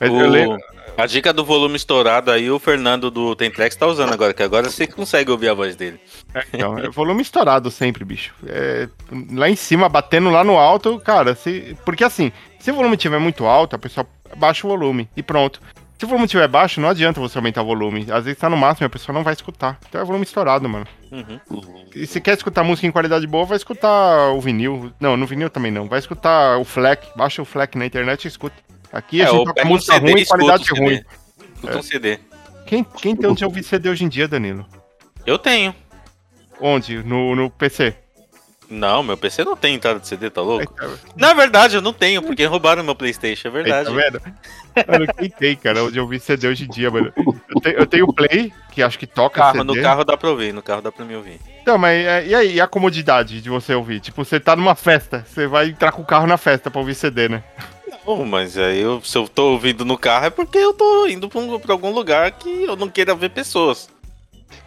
Mas 0.00 0.10
O- 0.10 0.20
eu 0.20 0.28
lembro. 0.28 0.58
A 0.96 1.06
dica 1.06 1.32
do 1.32 1.44
volume 1.44 1.76
estourado 1.76 2.28
aí, 2.28 2.50
o 2.50 2.58
Fernando 2.58 3.08
do 3.08 3.36
Tentrex 3.36 3.76
tá 3.76 3.86
usando 3.86 4.12
agora, 4.12 4.34
que 4.34 4.42
agora 4.42 4.68
você 4.68 4.84
consegue 4.84 5.30
ouvir 5.30 5.48
a 5.48 5.54
voz 5.54 5.76
dele. 5.76 6.00
É, 6.34 6.44
então, 6.52 6.76
é 6.76 6.88
volume 6.88 7.22
estourado 7.22 7.70
sempre, 7.70 8.04
bicho. 8.04 8.34
É, 8.44 8.88
lá 9.32 9.48
em 9.48 9.54
cima, 9.54 9.88
batendo 9.88 10.28
lá 10.28 10.42
no 10.42 10.58
alto, 10.58 10.98
cara, 10.98 11.36
se, 11.36 11.76
porque 11.84 12.02
assim, 12.02 12.32
se 12.58 12.72
o 12.72 12.74
volume 12.74 12.96
estiver 12.96 13.20
muito 13.20 13.46
alto, 13.46 13.76
a 13.76 13.78
pessoa 13.78 14.04
baixa 14.36 14.66
o 14.66 14.70
volume 14.70 15.08
e 15.16 15.22
pronto. 15.22 15.60
Se 15.98 16.04
o 16.04 16.08
volume 16.08 16.26
estiver 16.26 16.46
baixo, 16.46 16.80
não 16.80 16.88
adianta 16.88 17.18
você 17.20 17.36
aumentar 17.38 17.62
o 17.62 17.66
volume. 17.66 18.06
Às 18.10 18.24
vezes 18.24 18.38
tá 18.38 18.48
no 18.48 18.56
máximo 18.56 18.84
e 18.84 18.86
a 18.86 18.90
pessoa 18.90 19.12
não 19.12 19.24
vai 19.24 19.32
escutar. 19.34 19.78
Então 19.88 20.00
é 20.00 20.04
volume 20.04 20.24
estourado, 20.24 20.68
mano. 20.68 20.86
Uhum. 21.10 21.40
E 21.92 22.06
se 22.06 22.20
quer 22.20 22.36
escutar 22.36 22.62
música 22.62 22.86
em 22.86 22.92
qualidade 22.92 23.26
boa, 23.26 23.44
vai 23.44 23.56
escutar 23.56 24.30
o 24.30 24.40
vinil. 24.40 24.92
Não, 25.00 25.16
no 25.16 25.26
vinil 25.26 25.50
também 25.50 25.72
não. 25.72 25.88
Vai 25.88 25.98
escutar 25.98 26.56
o 26.58 26.64
FLAC. 26.64 27.08
Baixa 27.16 27.42
o 27.42 27.44
FLAC 27.44 27.76
na 27.76 27.84
internet 27.84 28.26
e 28.26 28.28
escuta. 28.28 28.54
Aqui 28.92 29.20
a 29.20 29.24
É, 29.24 29.26
gente 29.26 29.38
ou 29.38 29.44
toca 29.44 29.64
um 29.64 29.68
música 29.68 29.94
CD 29.94 30.12
ruim 30.12 30.20
e 30.20 30.26
qualidade 30.26 30.70
ruim. 30.70 31.02
Escuta 31.56 31.78
um 31.78 31.82
CD. 31.82 32.18
Quem, 32.64 32.84
quem 32.84 33.16
tem 33.16 33.30
onde 33.30 33.44
ouvir 33.44 33.64
CD 33.64 33.88
hoje 33.88 34.04
em 34.04 34.08
dia, 34.08 34.28
Danilo? 34.28 34.64
Eu 35.26 35.36
tenho. 35.36 35.74
Onde? 36.60 37.02
No, 37.02 37.34
no 37.34 37.50
PC? 37.50 37.96
Não, 38.70 39.02
meu 39.02 39.16
PC 39.16 39.44
não 39.44 39.56
tem 39.56 39.74
entrada 39.74 39.98
de 39.98 40.06
CD, 40.06 40.28
tá 40.28 40.42
louco? 40.42 40.74
Aí, 40.78 40.88
Na 41.16 41.32
verdade, 41.32 41.76
eu 41.76 41.80
não 41.80 41.92
tenho, 41.92 42.22
porque 42.22 42.44
roubaram 42.44 42.84
meu 42.84 42.94
Playstation, 42.94 43.48
é 43.48 43.50
verdade. 43.50 43.88
tá 43.88 43.94
vendo? 43.94 44.20
Mano, 44.86 45.06
quem 45.18 45.30
tem, 45.30 45.56
cara, 45.56 45.84
onde 45.84 45.98
eu 45.98 46.06
vi 46.06 46.20
CD 46.20 46.48
hoje 46.48 46.64
em 46.64 46.68
dia, 46.68 46.90
mano. 46.90 47.10
Eu 47.16 47.60
tenho, 47.62 47.76
eu 47.78 47.86
tenho 47.86 48.04
o 48.04 48.12
Play, 48.12 48.52
que 48.70 48.82
acho 48.82 48.98
que 48.98 49.06
toca 49.06 49.40
Carro, 49.40 49.58
CD. 49.60 49.64
no 49.64 49.82
carro 49.82 50.04
dá 50.04 50.16
pra 50.18 50.28
ouvir, 50.28 50.52
no 50.52 50.62
carro 50.62 50.82
dá 50.82 50.92
pra 50.92 51.04
me 51.04 51.16
ouvir. 51.16 51.40
Então, 51.62 51.78
mas 51.78 52.04
é, 52.06 52.26
e 52.26 52.34
aí, 52.34 52.54
e 52.56 52.60
a 52.60 52.66
comodidade 52.66 53.40
de 53.40 53.48
você 53.48 53.74
ouvir? 53.74 54.00
Tipo, 54.00 54.22
você 54.24 54.38
tá 54.38 54.54
numa 54.54 54.74
festa, 54.74 55.24
você 55.26 55.46
vai 55.46 55.68
entrar 55.70 55.90
com 55.92 56.02
o 56.02 56.06
carro 56.06 56.26
na 56.26 56.36
festa 56.36 56.70
pra 56.70 56.78
ouvir 56.80 56.94
CD, 56.94 57.28
né? 57.28 57.42
Não, 58.06 58.24
mas 58.26 58.56
aí 58.58 58.80
eu, 58.80 59.00
se 59.02 59.16
eu 59.16 59.26
tô 59.28 59.52
ouvindo 59.52 59.84
no 59.84 59.96
carro 59.98 60.26
é 60.26 60.30
porque 60.30 60.58
eu 60.58 60.72
tô 60.74 61.06
indo 61.06 61.28
pra, 61.28 61.40
um- 61.40 61.58
pra 61.58 61.72
algum 61.72 61.90
lugar 61.92 62.30
que 62.32 62.64
eu 62.64 62.76
não 62.76 62.88
queira 62.88 63.14
ver 63.14 63.30
pessoas. 63.30 63.88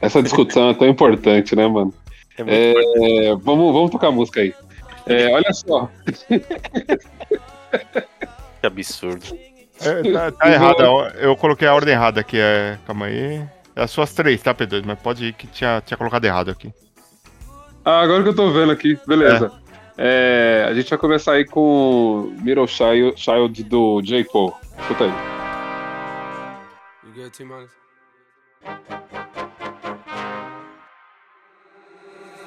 Essa 0.02 0.22
discussão 0.22 0.70
é 0.70 0.74
tão 0.74 0.88
importante, 0.88 1.56
né, 1.56 1.68
mano? 1.68 1.94
É 2.38 2.44
É, 3.30 3.36
vamos, 3.36 3.74
vamos 3.74 3.92
tocar 3.92 4.12
música 4.12 4.42
aí. 4.42 4.54
É, 5.08 5.34
olha 5.34 5.54
só. 5.54 5.90
Que 8.62 8.68
absurdo. 8.68 9.26
É, 9.82 10.12
tá, 10.14 10.32
tá 10.32 10.52
errado, 10.52 10.82
a 10.82 10.92
or- 10.92 11.12
eu 11.18 11.36
coloquei 11.36 11.68
a 11.68 11.74
ordem 11.74 11.94
errada 11.96 12.22
aqui, 12.22 12.38
é... 12.40 12.78
Calma 12.86 13.08
aí. 13.08 13.44
É 13.76 13.82
as 13.82 13.90
suas 13.90 14.14
três, 14.14 14.40
tá, 14.44 14.54
P2? 14.54 14.84
Mas 14.86 15.00
pode 15.00 15.26
ir 15.26 15.34
que 15.34 15.48
tinha, 15.48 15.82
tinha 15.84 15.98
colocado 15.98 16.24
errado 16.26 16.52
aqui. 16.52 16.72
Ah, 17.84 18.02
agora 18.02 18.22
que 18.22 18.30
eu 18.30 18.36
tô 18.36 18.52
vendo 18.52 18.72
aqui, 18.72 19.00
beleza. 19.08 19.52
É, 19.98 20.66
a 20.70 20.74
gente 20.76 20.90
vai 20.92 21.00
começar 21.00 21.32
aí 21.34 21.46
com 21.46 22.32
Middle 22.44 22.68
Child, 22.68 23.14
Child 23.20 23.64
do 23.64 24.02
J. 24.04 24.24
Cole. 24.26 24.54
Escuta 24.80 25.06
aí. 25.06 25.14
You 27.04 27.14
good, 27.16 27.32
T-Minus? 27.32 27.72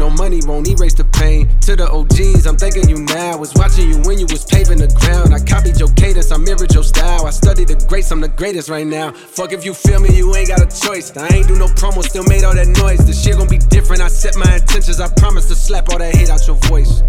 know 0.00 0.10
money 0.10 0.40
won't 0.46 0.66
erase 0.66 0.94
the 0.94 1.04
pain. 1.04 1.46
To 1.60 1.76
the 1.76 1.86
OGs, 1.86 2.46
I'm 2.46 2.56
thanking 2.56 2.88
you 2.88 2.98
now. 3.04 3.36
Was 3.36 3.52
watching 3.54 3.88
you 3.88 3.98
when 4.08 4.18
you 4.18 4.26
was 4.26 4.44
paving 4.44 4.78
the 4.78 4.88
ground. 4.88 5.34
I 5.34 5.38
copied 5.38 5.78
your 5.78 5.92
cadence, 5.92 6.32
I 6.32 6.38
mirrored 6.38 6.72
your 6.74 6.82
style. 6.82 7.26
I 7.26 7.30
studied 7.30 7.68
the 7.68 7.76
greats, 7.86 8.10
I'm 8.10 8.20
the 8.20 8.28
greatest 8.28 8.68
right 8.70 8.86
now. 8.86 9.12
Fuck 9.12 9.52
if 9.52 9.64
you 9.64 9.74
feel 9.74 10.00
me, 10.00 10.16
you 10.16 10.34
ain't 10.34 10.48
got 10.48 10.60
a 10.60 10.70
choice. 10.86 11.14
I 11.16 11.28
ain't 11.36 11.46
do 11.46 11.56
no 11.56 11.66
promo, 11.66 12.02
still 12.02 12.24
made 12.24 12.44
all 12.44 12.54
that 12.54 12.68
noise. 12.80 13.06
The 13.06 13.12
shit 13.12 13.36
gon' 13.36 13.48
be 13.48 13.58
different. 13.58 14.00
I 14.02 14.08
set 14.08 14.36
my 14.36 14.50
intentions. 14.54 15.00
I 15.00 15.08
promise 15.14 15.46
to 15.48 15.54
slap 15.54 15.90
all 15.90 15.98
that 15.98 16.16
hate 16.16 16.30
out 16.30 16.46
your 16.46 16.56
voice. 16.56 17.02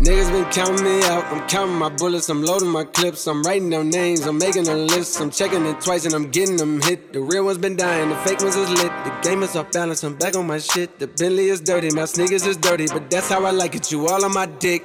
Niggas 0.00 0.30
been 0.30 0.44
counting 0.52 0.84
me 0.84 1.02
out. 1.04 1.24
I'm 1.32 1.48
counting 1.48 1.76
my 1.76 1.88
bullets. 1.88 2.28
I'm 2.28 2.42
loading 2.42 2.68
my 2.68 2.84
clips. 2.84 3.26
I'm 3.26 3.42
writing 3.42 3.70
down 3.70 3.88
names. 3.88 4.26
I'm 4.26 4.36
making 4.36 4.68
a 4.68 4.76
list. 4.76 5.18
I'm 5.22 5.30
checking 5.30 5.64
it 5.64 5.80
twice 5.80 6.04
and 6.04 6.12
I'm 6.12 6.30
getting 6.30 6.58
them 6.58 6.82
hit. 6.82 7.14
The 7.14 7.20
real 7.20 7.46
ones 7.46 7.56
been 7.56 7.76
dying. 7.76 8.10
The 8.10 8.16
fake 8.16 8.40
ones 8.40 8.56
is 8.56 8.68
lit. 8.68 8.92
The 9.04 9.18
game 9.22 9.42
is 9.42 9.56
off 9.56 9.72
balance. 9.72 10.04
I'm 10.04 10.14
back 10.14 10.36
on 10.36 10.46
my 10.46 10.58
shit. 10.58 10.98
The 10.98 11.06
Bentley 11.06 11.48
is 11.48 11.62
dirty. 11.62 11.88
My 11.94 12.04
sneakers 12.04 12.25
is 12.32 12.56
dirty. 12.56 12.86
But 12.86 13.10
that's 13.10 13.28
how 13.28 13.44
I 13.44 13.50
like 13.50 13.74
it. 13.74 13.92
You 13.92 14.06
all 14.06 14.24
on 14.24 14.32
my 14.32 14.46
dick. 14.46 14.84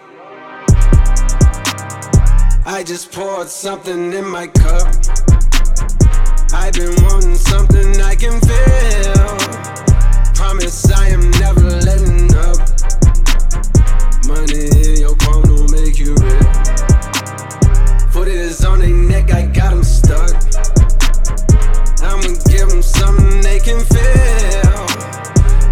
I 2.65 2.83
just 2.85 3.11
poured 3.11 3.47
something 3.47 4.13
in 4.13 4.27
my 4.27 4.47
cup. 4.47 4.87
I've 6.53 6.73
been 6.73 6.95
wanting 7.03 7.35
something 7.35 8.01
I 8.01 8.15
can 8.15 8.39
feel. 8.41 9.37
Promise 10.35 10.91
I 10.91 11.07
am 11.09 11.31
never 11.31 11.61
letting 11.61 12.35
up. 12.35 12.59
Money 14.27 14.69
in 14.89 14.99
your 15.01 15.15
palm 15.17 15.43
don't 15.43 15.71
make 15.71 15.97
you 15.97 16.13
real. 16.15 16.53
Foot 18.11 18.27
is 18.27 18.63
on 18.63 18.79
their 18.79 18.89
neck, 18.89 19.31
I 19.33 19.47
got 19.47 19.71
them 19.71 19.83
stuck. 19.83 20.31
I'ma 22.03 22.35
give 22.49 22.69
them 22.69 22.81
something 22.81 23.41
they 23.41 23.59
can 23.59 23.79
feel. 23.85 24.85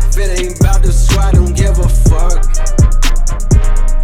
If 0.09 0.17
it 0.17 0.39
ain't 0.39 0.68
about 1.19 1.33
the 1.33 1.33
squad, 1.33 1.33
don't 1.33 1.55
give 1.55 1.79
a 1.79 1.89
fuck. 1.89 2.58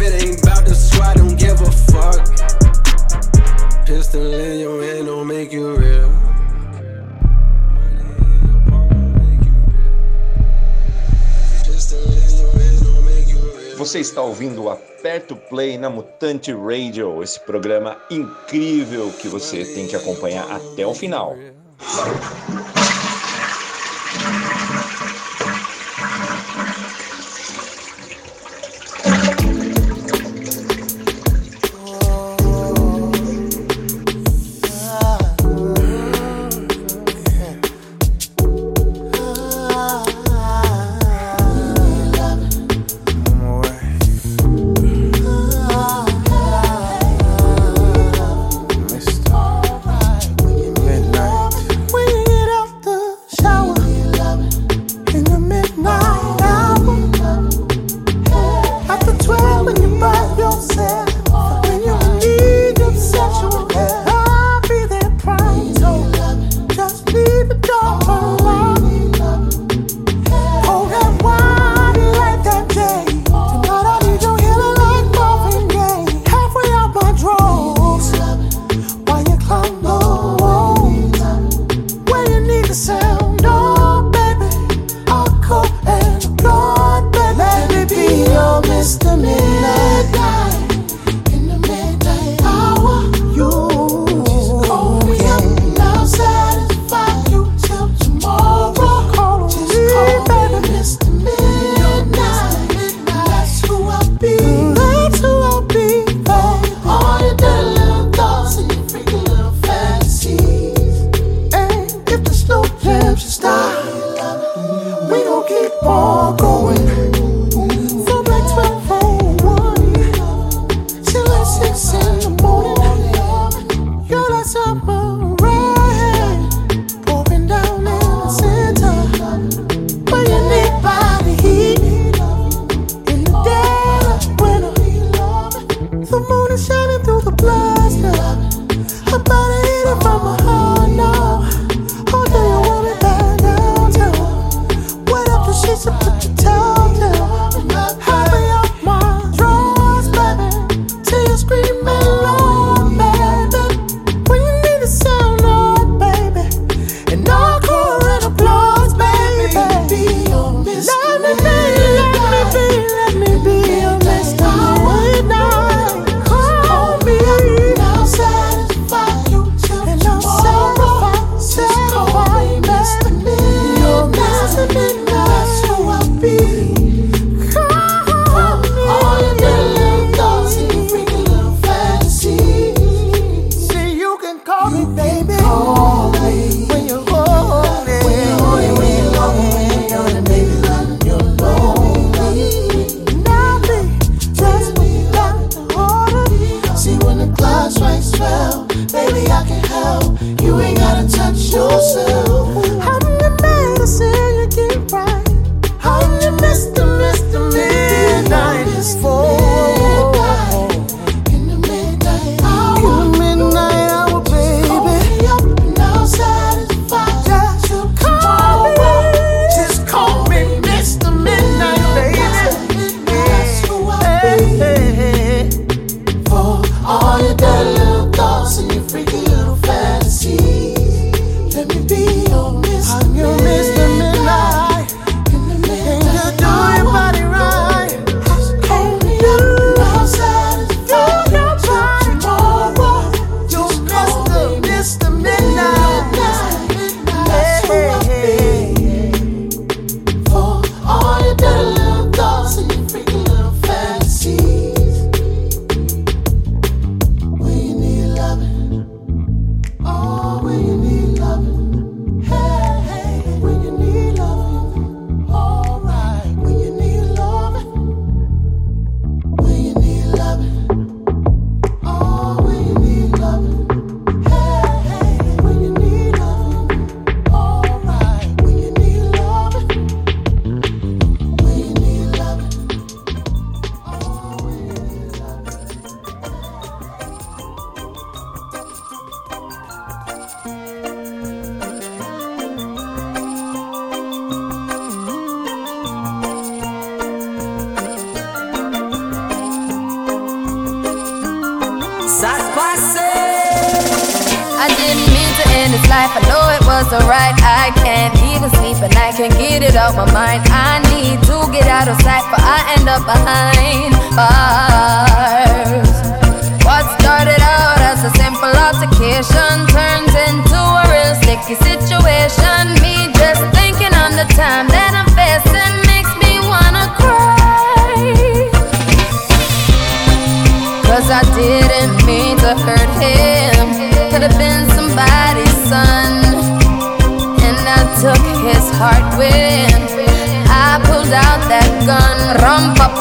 If 0.00 0.06
it 0.06 0.22
ain't 0.22 0.40
about 0.44 0.64
the 0.64 0.76
squad, 0.76 1.16
don't 1.16 1.36
give 1.36 1.60
a 1.60 1.72
fuck. 1.90 2.22
Pistol 3.84 4.32
in 4.32 4.60
your 4.60 4.80
hand 4.80 5.06
don't 5.06 5.26
make 5.26 5.52
you 5.52 5.74
real. 5.74 6.08
Você 13.76 13.98
está 13.98 14.22
ouvindo 14.22 14.62
o 14.62 14.70
Aperto 14.70 15.34
Play 15.34 15.76
na 15.76 15.90
Mutante 15.90 16.52
Radio, 16.52 17.20
esse 17.20 17.40
programa 17.40 17.96
incrível 18.08 19.12
que 19.20 19.26
você 19.26 19.64
tem 19.64 19.88
que 19.88 19.96
acompanhar 19.96 20.48
até 20.48 20.86
o 20.86 20.94
final. 20.94 21.36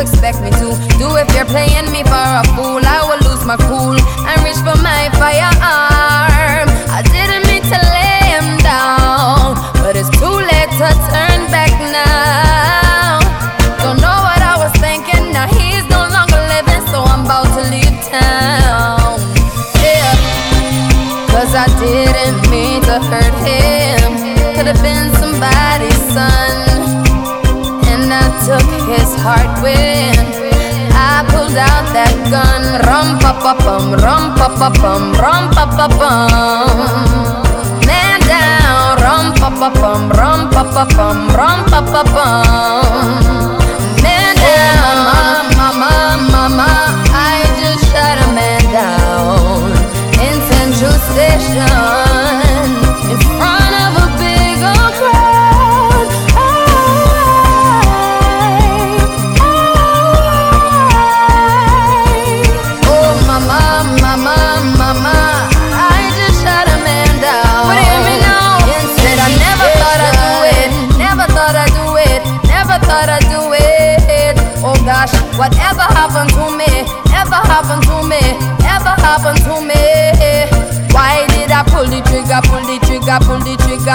Expect 0.00 0.40
me 0.40 0.50
to 0.50 0.67
pa 33.20 33.32
pa 33.42 33.52
bum, 33.64 33.92
rum 34.02 34.24
pa 34.38 34.48
pa 34.58 34.68
bum, 34.80 35.12
rum 35.22 35.44
pa 35.54 35.64
pa 35.76 35.86
bum. 35.98 36.78
Man 37.86 38.20
down, 38.30 38.96
rum 39.04 39.26
pa 39.40 39.48
pa 39.60 39.68
bum, 39.80 40.02
rum 40.18 40.40
pa 40.50 40.62
pa 40.74 40.84
bum, 40.96 41.18
rum 41.38 41.58
pa 41.70 41.80
pa 41.92 42.02
bum. 42.14 43.57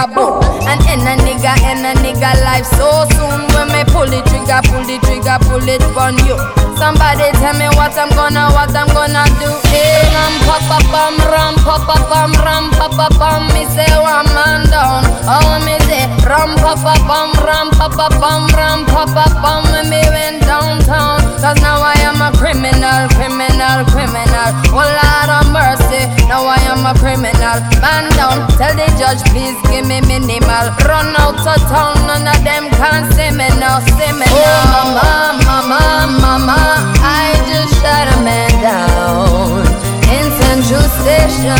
Trigger. 0.07 0.39
And 0.67 0.81
in 0.91 1.07
a 1.07 1.15
nigga, 1.23 1.53
in 1.71 1.85
a 1.85 1.93
nigga 2.01 2.31
life 2.43 2.65
so 2.65 3.05
soon. 3.15 3.47
When 3.53 3.67
me 3.71 3.83
pull 3.91 4.07
the 4.07 4.21
trigger, 4.27 4.61
pull 4.67 4.83
the 4.83 4.99
trigger, 5.05 5.37
pull 5.47 5.67
it 5.67 5.83
on 5.95 6.17
you. 6.25 6.37
Somebody 6.77 7.31
tell 7.39 7.53
me 7.53 7.67
what 7.77 7.95
I'm 7.95 8.09
gonna, 8.09 8.49
what 8.51 8.75
I'm 8.75 8.87
gonna 8.91 9.23
do. 9.39 9.49
Hey, 9.69 10.03
ram 10.11 10.33
pa 10.43 10.57
pa 10.67 10.79
pam, 10.91 11.15
ram 11.31 11.55
pa 11.63 11.77
pa 11.85 11.95
pam, 12.09 12.31
ram 12.43 12.71
pa 12.71 12.87
pa 12.89 13.07
pam. 13.19 13.47
Me 13.53 13.65
say 13.71 13.87
one 13.99 14.27
man 14.33 14.67
down. 14.67 15.05
Oh 15.29 15.61
me 15.63 15.77
say 15.87 16.09
ram 16.25 16.55
pa 16.57 16.73
pa 16.75 16.95
pam, 17.07 17.29
ram 17.45 17.69
pa 17.71 17.87
pa 17.87 18.09
pam, 18.09 18.49
ram 18.57 18.85
pa 18.85 19.05
pa 19.05 19.25
pam. 19.41 19.63
When 19.71 19.89
me 19.89 20.01
went 20.09 20.41
downtown, 20.43 21.02
cause 21.43 21.59
now 21.59 21.83
I 21.83 21.99
am 22.07 22.23
a 22.23 22.31
criminal, 22.39 23.03
criminal, 23.19 23.83
criminal. 23.91 24.49
Oh 24.71 24.79
Lord 24.79 25.29
of 25.35 25.51
mercy, 25.51 26.07
now 26.31 26.47
I 26.47 26.55
am 26.71 26.87
a 26.87 26.95
criminal. 26.95 27.59
Man 27.83 28.07
down, 28.15 28.47
tell 28.55 28.71
the 28.71 28.87
judge 28.95 29.19
please 29.35 29.59
give 29.67 29.83
me 29.83 29.99
minimal. 30.07 30.71
Run 30.87 31.11
out 31.19 31.43
of 31.43 31.59
town, 31.67 31.99
none 32.07 32.23
of 32.23 32.39
them 32.47 32.71
can 32.79 33.11
see 33.11 33.35
me 33.35 33.51
now, 33.59 33.83
see 33.83 34.13
me 34.15 34.23
oh, 34.23 34.39
now. 34.39 35.03
Oh 35.03 35.35
mama, 35.43 35.67
mama, 35.67 36.23
mama, 36.23 36.59
I 37.03 37.35
just 37.51 37.75
shot 37.83 38.07
a 38.07 38.17
man 38.23 38.51
down 38.63 39.67
in 40.15 40.25
Central 40.39 40.87
Station 41.03 41.59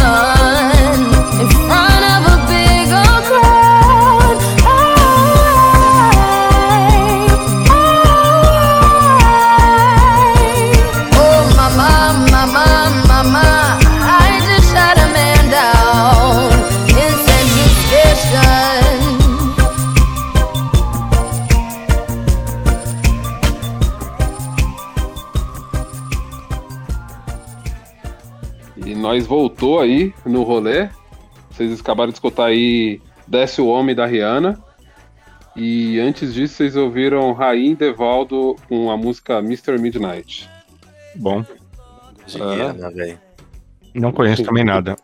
in 1.43 1.47
front 1.67 2.03
of 2.07 2.21
a 2.31 2.35
big 2.47 2.72
Nós 29.23 29.27
voltou 29.27 29.79
aí 29.79 30.13
no 30.25 30.43
rolê. 30.43 30.89
Vocês 31.49 31.79
acabaram 31.79 32.09
de 32.09 32.17
escutar 32.17 32.47
aí 32.47 32.99
Desce 33.25 33.61
o 33.61 33.67
Homem 33.67 33.95
da 33.95 34.05
Rihanna. 34.05 34.61
E 35.55 35.97
antes 35.99 36.33
disso, 36.33 36.55
vocês 36.55 36.75
ouviram 36.75 37.31
Raim 37.31 37.73
Devaldo 37.73 38.57
com 38.67 38.91
a 38.91 38.97
música 38.97 39.39
Mr. 39.39 39.77
Midnight. 39.79 40.49
Bom, 41.15 41.41
De 42.25 42.41
Ah. 42.41 42.53
Rihanna, 42.53 42.91
velho. 42.91 43.19
não 43.95 44.11
conheço 44.11 44.43
também 44.43 44.65
nada. 44.65 44.97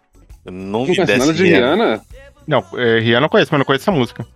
Não 0.43 0.81
Não 0.81 0.85
me 0.85 0.97
desce 0.97 1.17
nada 1.17 1.33
de 1.33 1.43
Rihanna. 1.43 1.75
Rihanna? 1.85 2.01
Não, 2.45 2.65
é, 2.73 2.99
Rihanna 2.99 3.27
eu 3.27 3.29
conheço, 3.29 3.51
mas 3.53 3.59
não 3.59 3.65
conheço 3.65 3.83
essa 3.83 3.97
música. 3.97 4.27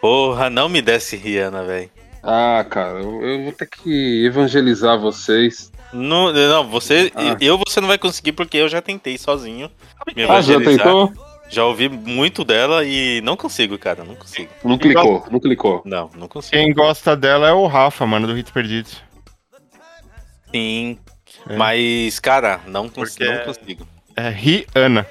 Porra, 0.00 0.48
não 0.48 0.70
me 0.70 0.80
desce 0.80 1.16
Rihanna, 1.16 1.64
velho. 1.64 1.90
Ah, 2.22 2.64
cara, 2.68 3.00
eu, 3.00 3.22
eu 3.22 3.42
vou 3.44 3.52
ter 3.52 3.66
que 3.66 4.24
evangelizar 4.24 4.98
vocês. 4.98 5.69
Não, 5.92 6.32
não, 6.32 6.68
você. 6.68 7.10
Ah. 7.14 7.36
Eu 7.40 7.58
você 7.58 7.80
não 7.80 7.88
vai 7.88 7.98
conseguir 7.98 8.32
porque 8.32 8.56
eu 8.56 8.68
já 8.68 8.80
tentei 8.80 9.18
sozinho. 9.18 9.70
Me 10.16 10.22
Ah, 10.24 10.40
já 10.40 10.54
evangelizar. 10.54 10.84
tentou? 10.84 11.12
Já 11.48 11.64
ouvi 11.64 11.88
muito 11.88 12.44
dela 12.44 12.84
e 12.84 13.20
não 13.22 13.36
consigo, 13.36 13.76
cara. 13.76 14.04
Não 14.04 14.14
consigo. 14.14 14.48
Não 14.62 14.78
clicou, 14.78 15.26
não 15.30 15.40
clicou. 15.40 15.82
Não, 15.84 16.08
não 16.16 16.28
consigo. 16.28 16.52
Quem 16.56 16.72
gosta 16.72 17.16
dela 17.16 17.48
é 17.48 17.52
o 17.52 17.66
Rafa, 17.66 18.06
mano, 18.06 18.28
do 18.28 18.38
Hits 18.38 18.52
Perdidos. 18.52 19.02
Sim. 20.54 20.98
É. 21.48 21.56
Mas, 21.56 22.18
cara, 22.20 22.60
não, 22.66 22.88
cons 22.88 23.10
Porque 23.10 23.24
não 23.24 23.32
é- 23.32 23.38
consigo. 23.44 23.86
É 24.16 24.28
Rihanna. 24.28 25.06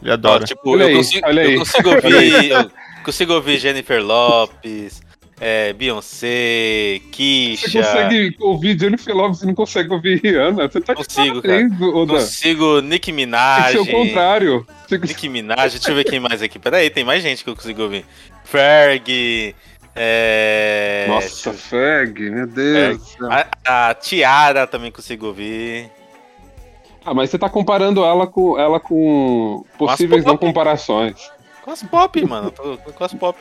Ele 0.00 0.10
Ó, 0.10 0.14
adora. 0.14 0.44
tipo, 0.44 0.70
Olha 0.70 0.82
eu, 0.84 0.88
aí, 0.88 0.96
consigo, 0.96 1.26
olha 1.26 1.40
eu 1.42 1.48
aí. 1.50 1.58
consigo 1.58 1.88
ouvir. 1.94 2.50
eu 2.50 2.70
consigo 3.04 3.32
ouvir 3.34 3.58
Jennifer 3.58 4.02
Lopes, 4.04 5.00
é, 5.44 5.72
Beyoncé, 5.72 7.00
Você 7.00 7.02
Kisha. 7.10 7.82
consegue 7.82 8.36
ouvir 8.38 8.78
Jennifer 8.78 9.12
Lopes 9.12 9.42
e 9.42 9.46
não 9.46 9.56
consegue 9.56 9.92
ouvir 9.92 10.20
Rihanna? 10.22 10.68
Você 10.68 10.80
tá 10.80 10.94
Consigo, 10.94 11.42
cara. 11.42 11.68
Oda. 11.96 12.12
Consigo 12.12 12.80
Nicki 12.80 12.90
Tem 12.90 13.00
que 13.00 13.12
Minaj. 13.12 13.72
ser 13.72 13.78
o 13.80 13.86
contrário. 13.86 14.66
Tem 14.88 15.00
Nicki 15.00 15.28
Minaj, 15.28 15.72
deixa 15.72 15.90
eu 15.90 15.96
ver 15.96 16.04
quem 16.04 16.20
mais 16.20 16.40
aqui. 16.42 16.60
Pera 16.60 16.76
aí, 16.76 16.88
tem 16.88 17.02
mais 17.02 17.24
gente 17.24 17.42
que 17.42 17.50
eu 17.50 17.56
consigo 17.56 17.82
ouvir. 17.82 18.04
Ferg. 18.44 19.52
É... 19.96 21.06
Nossa, 21.08 21.52
Ferg, 21.52 22.30
meu 22.30 22.46
Deus. 22.46 23.02
céu. 23.08 23.28
A, 23.28 23.88
a 23.88 23.94
Tiara 23.94 24.64
também 24.68 24.92
consigo 24.92 25.26
ouvir. 25.26 25.90
Ah, 27.04 27.12
mas 27.12 27.30
você 27.30 27.38
tá 27.38 27.48
comparando 27.48 28.04
ela 28.04 28.28
com 28.28 28.56
ela 28.56 28.78
com 28.78 29.64
possíveis 29.76 30.22
pop. 30.22 30.30
não 30.30 30.38
comparações. 30.38 31.16
Com 31.62 31.72
as 31.72 31.82
pop, 31.82 32.24
mano. 32.24 32.52
Com 32.52 33.04
as 33.04 33.12
pop. 33.12 33.36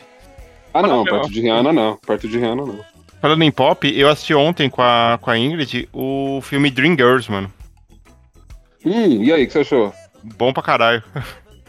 Ah, 0.74 0.82
não, 0.82 1.04
perto 1.04 1.30
de 1.30 1.42
Rihanna 1.42 1.74
não. 1.74 1.98
Perto 1.98 2.28
de 2.28 2.38
Rihanna 2.38 2.66
não. 2.66 2.80
Falando 3.22 3.44
em 3.44 3.52
pop, 3.52 3.88
eu 3.88 4.10
assisti 4.10 4.34
ontem 4.34 4.70
com 4.70 4.82
a, 4.82 5.20
com 5.22 5.30
a 5.30 5.38
Ingrid 5.38 5.88
o 5.94 6.40
filme 6.42 6.72
Dreamgirls, 6.72 7.30
mano. 7.30 7.52
Hum, 8.84 9.24
e 9.24 9.32
aí, 9.32 9.44
o 9.44 9.48
que 9.48 9.54
você 9.54 9.60
achou? 9.60 9.94
Bom 10.24 10.52
pra 10.52 10.64
caralho. 10.64 11.04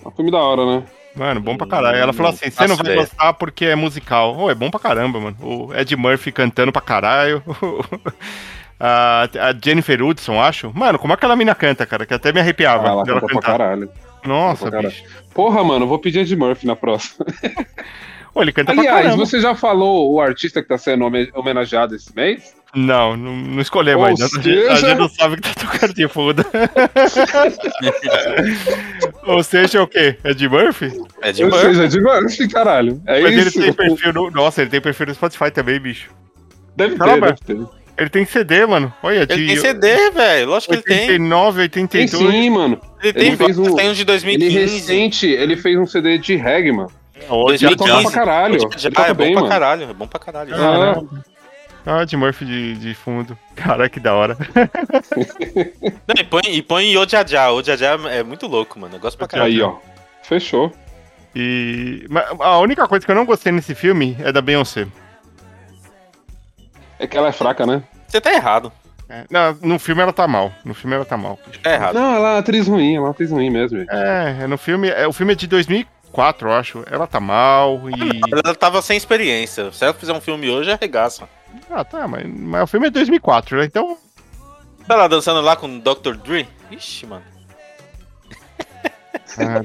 É 0.05 0.09
um 0.09 0.11
filme 0.11 0.31
da 0.31 0.39
hora, 0.39 0.65
né? 0.65 0.83
Mano, 1.15 1.41
bom 1.41 1.57
pra 1.57 1.67
caralho. 1.67 1.99
Ela 1.99 2.13
falou 2.13 2.33
assim: 2.33 2.51
você 2.51 2.67
não 2.67 2.77
vai 2.77 2.95
gostar 2.95 3.35
porque 3.35 3.67
é 3.67 3.75
musical. 3.75 4.37
Ô, 4.37 4.51
é 4.51 4.55
bom 4.55 4.71
pra 4.71 4.81
caramba, 4.81 5.21
mano. 5.21 5.37
O 5.41 5.75
Ed 5.75 5.95
Murphy 5.95 6.33
cantando 6.33 6.73
pra 6.73 6.81
caralho. 6.81 7.43
a, 8.81 9.25
a 9.25 9.55
Jennifer 9.63 10.03
Hudson, 10.03 10.41
acho. 10.41 10.73
Mano, 10.75 10.99
como 10.99 11.13
aquela 11.13 11.37
mina 11.37 11.55
canta, 11.55 11.85
cara? 11.85 12.07
Que 12.07 12.15
até 12.15 12.33
me 12.33 12.41
arrepiava. 12.41 12.89
Ah, 12.89 12.93
ela 12.93 13.05
canta 13.05 13.27
pra 13.27 13.41
caralho. 13.41 13.91
Nossa, 14.25 14.63
pra 14.63 14.71
caralho. 14.71 14.89
bicho. 14.89 15.05
Porra, 15.35 15.63
mano, 15.63 15.85
eu 15.85 15.89
vou 15.89 15.99
pedir 15.99 16.21
Ed 16.21 16.35
Murphy 16.35 16.67
na 16.67 16.77
próxima. 16.77 17.27
Ô, 18.35 18.43
ele 18.43 18.53
canta 18.53 18.73
pra 18.73 18.81
Aliás, 18.83 19.03
caramba. 19.05 19.25
você 19.27 19.41
já 19.41 19.55
falou 19.55 20.13
o 20.13 20.21
artista 20.21 20.63
que 20.63 20.69
tá 20.69 20.79
sendo 20.79 21.05
home- 21.05 21.31
homenageado 21.35 21.95
esse 21.95 22.15
mês? 22.17 22.55
Não, 22.75 23.15
não, 23.15 23.37
não 23.37 23.61
escolhemos 23.61 24.01
Ou 24.03 24.09
ainda. 24.09 24.25
A 24.25 24.29
gente- 24.29 24.51
A 24.51 24.77
seja- 24.77 24.89
gente 24.89 24.99
não 24.99 25.09
sabe 25.11 25.37
que 25.37 25.43
tá 25.55 25.61
tocando 25.71 25.93
de 25.95 26.09
fundo. 26.09 26.43
Ou 29.27 29.43
seja, 29.43 29.79
é 29.79 29.83
o 29.83 29.87
quê? 29.87 30.17
Ed 30.25 30.49
Murphy? 30.49 30.91
É 31.21 31.33
de 31.33 31.45
Ou 31.45 31.51
Murphy. 31.51 31.67
seja, 31.67 31.85
Ed 31.85 32.01
Murphy, 32.01 32.49
caralho. 32.49 33.01
É 33.07 33.21
Mas 33.21 33.47
isso. 33.47 33.59
ele 33.63 33.73
tem 33.73 33.89
perfil 33.89 34.13
no... 34.13 34.31
Nossa, 34.31 34.63
ele 34.63 34.71
tem 34.71 34.81
perfil 34.81 35.07
no 35.07 35.15
Spotify 35.15 35.51
também, 35.51 35.79
bicho. 35.79 36.11
Deve 36.77 36.93
ter, 36.95 36.99
Caramba. 36.99 37.37
deve 37.45 37.65
ter. 37.67 37.73
Ele 37.99 38.09
tem 38.09 38.25
CD, 38.25 38.65
mano. 38.67 38.93
Olha, 39.03 39.27
Ele 39.29 39.47
tem 39.47 39.57
CD, 39.57 40.11
velho. 40.11 40.49
Lógico 40.49 40.73
que 40.73 40.79
ele 40.79 40.83
tem. 40.83 41.01
89, 41.11 41.69
Tem 41.69 41.83
82. 41.83 42.35
sim, 42.35 42.51
mano. 42.51 42.81
Ele 43.03 43.13
tem, 43.13 43.27
Ele 43.29 43.37
fez 43.37 43.59
um- 43.59 43.77
tem 43.77 43.91
um 43.91 43.93
de 43.93 43.99
Ele 44.01 44.05
2015. 44.07 44.57
recente, 44.79 45.27
ele 45.27 45.57
fez 45.59 45.79
um 45.79 45.87
CD 45.87 46.17
de 46.17 46.35
reggae, 46.37 46.73
mano. 46.73 46.91
Hoje 47.29 47.67
Ele 47.67 47.77
toca 47.77 48.03
pra 48.03 48.11
caralho. 48.11 48.55
Ele 48.57 48.95
toca 48.95 49.09
é 49.09 49.15
bom 49.15 49.25
bem, 49.25 49.33
pra 49.33 49.41
mano. 49.43 49.53
caralho. 49.53 49.91
É 49.91 49.93
bom 49.95 50.07
pra 50.07 50.21
caralho. 50.21 50.55
Ah, 50.55 51.03
Ah, 51.85 52.05
de 52.05 52.17
Murphy 52.17 52.45
de, 52.45 52.75
de 52.77 52.95
fundo. 52.95 53.37
Caralho, 53.57 53.91
que 53.91 53.99
da 54.01 54.15
hora. 54.15 54.37
Não, 56.07 56.15
e 56.17 56.25
põe, 56.25 56.43
e 56.47 56.63
põe 56.63 56.97
Ojajá. 56.97 57.51
Ojajá 57.51 57.99
é 58.11 58.23
muito 58.23 58.47
louco, 58.47 58.79
mano. 58.79 58.97
Eu 58.97 59.01
gosto 59.01 59.19
pra 59.19 59.27
caralho. 59.27 59.53
aí, 59.53 59.61
ó. 59.63 59.77
Fechou. 60.23 60.73
E 61.35 62.07
mas 62.11 62.25
a 62.41 62.59
única 62.59 62.87
coisa 62.87 63.05
que 63.05 63.11
eu 63.11 63.17
não 63.17 63.25
gostei 63.25 63.51
nesse 63.53 63.75
filme 63.75 64.17
é 64.21 64.31
da 64.31 64.43
Beyoncé. 64.43 64.87
É 66.99 67.07
que 67.07 67.17
ela 67.17 67.29
é 67.29 67.33
fraca, 67.33 67.67
né? 67.67 67.83
Você 68.07 68.21
tá 68.21 68.33
errado. 68.33 68.71
É, 69.09 69.25
não, 69.31 69.57
no 69.63 69.79
filme 69.79 70.01
ela 70.03 70.13
tá 70.13 70.29
mal. 70.29 70.53
No 70.65 70.75
filme 70.75 70.95
ela 70.95 71.05
tá 71.05 71.17
mal. 71.17 71.39
Tá 71.63 71.73
errado. 71.73 71.95
Não, 71.95 72.15
ela 72.15 72.29
é 72.29 72.33
uma 72.35 72.39
atriz 72.39 72.69
ruim, 72.69 72.95
ela 72.95 72.99
é 72.99 73.01
uma 73.09 73.11
atriz 73.11 73.31
ruim 73.31 73.51
mesmo, 73.51 73.79
gente. 73.79 73.91
É, 73.91 74.39
é 74.43 74.47
no 74.47 74.57
filme. 74.57 74.89
É, 74.89 75.07
o 75.07 75.13
filme 75.13 75.33
é 75.33 75.37
de 75.37 75.47
2004, 75.47 75.91
eu 76.43 76.53
acho. 76.53 76.85
Ela 76.91 77.07
tá 77.07 77.21
mal 77.21 77.81
e. 77.91 78.21
Ela 78.33 78.55
tava 78.55 78.83
sem 78.83 78.97
experiência. 78.97 79.71
Se 79.73 79.85
ela 79.85 79.95
fizer 79.95 80.13
um 80.13 80.21
filme 80.21 80.49
hoje, 80.51 80.71
arregaça. 80.71 81.29
Ah, 81.71 81.85
tá, 81.85 82.07
mas, 82.09 82.27
mas 82.27 82.63
o 82.63 82.67
filme 82.67 82.87
é 82.87 82.91
de 82.91 82.95
2004, 82.95 83.59
né? 83.59 83.65
Então. 83.65 83.97
Tá 84.87 84.97
lá 84.97 85.07
dançando 85.09 85.41
lá 85.41 85.55
com 85.57 85.67
o 85.67 85.81
Dr. 85.81 86.17
Dre? 86.17 86.49
Ixi, 86.71 87.07
mano. 87.07 87.23
ah, 89.39 89.65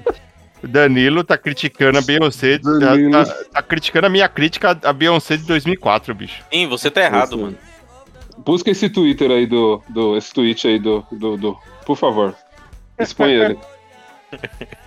o 0.63 0.67
Danilo 0.67 1.23
tá 1.23 1.37
criticando 1.37 1.97
a 1.97 2.01
Beyoncé. 2.01 2.59
Tá, 2.59 3.25
tá- 3.25 3.43
tá 3.53 3.61
criticando 3.63 4.07
a 4.07 4.09
minha 4.09 4.29
crítica 4.29 4.77
à 4.83 4.93
Beyoncé 4.93 5.37
de 5.37 5.43
2004, 5.43 6.13
bicho. 6.13 6.43
Sim, 6.51 6.67
você 6.67 6.91
tá 6.91 7.01
errado, 7.01 7.29
Isso. 7.35 7.37
mano. 7.37 7.57
Busca 8.37 8.69
esse 8.69 8.89
Twitter 8.89 9.31
aí 9.31 9.47
do. 9.47 9.81
do 9.89 10.15
esse 10.15 10.33
tweet 10.33 10.67
aí 10.67 10.79
do, 10.79 11.05
do, 11.11 11.35
do. 11.37 11.57
Por 11.85 11.97
favor. 11.97 12.35
Expõe 12.99 13.31
ele. 13.33 13.59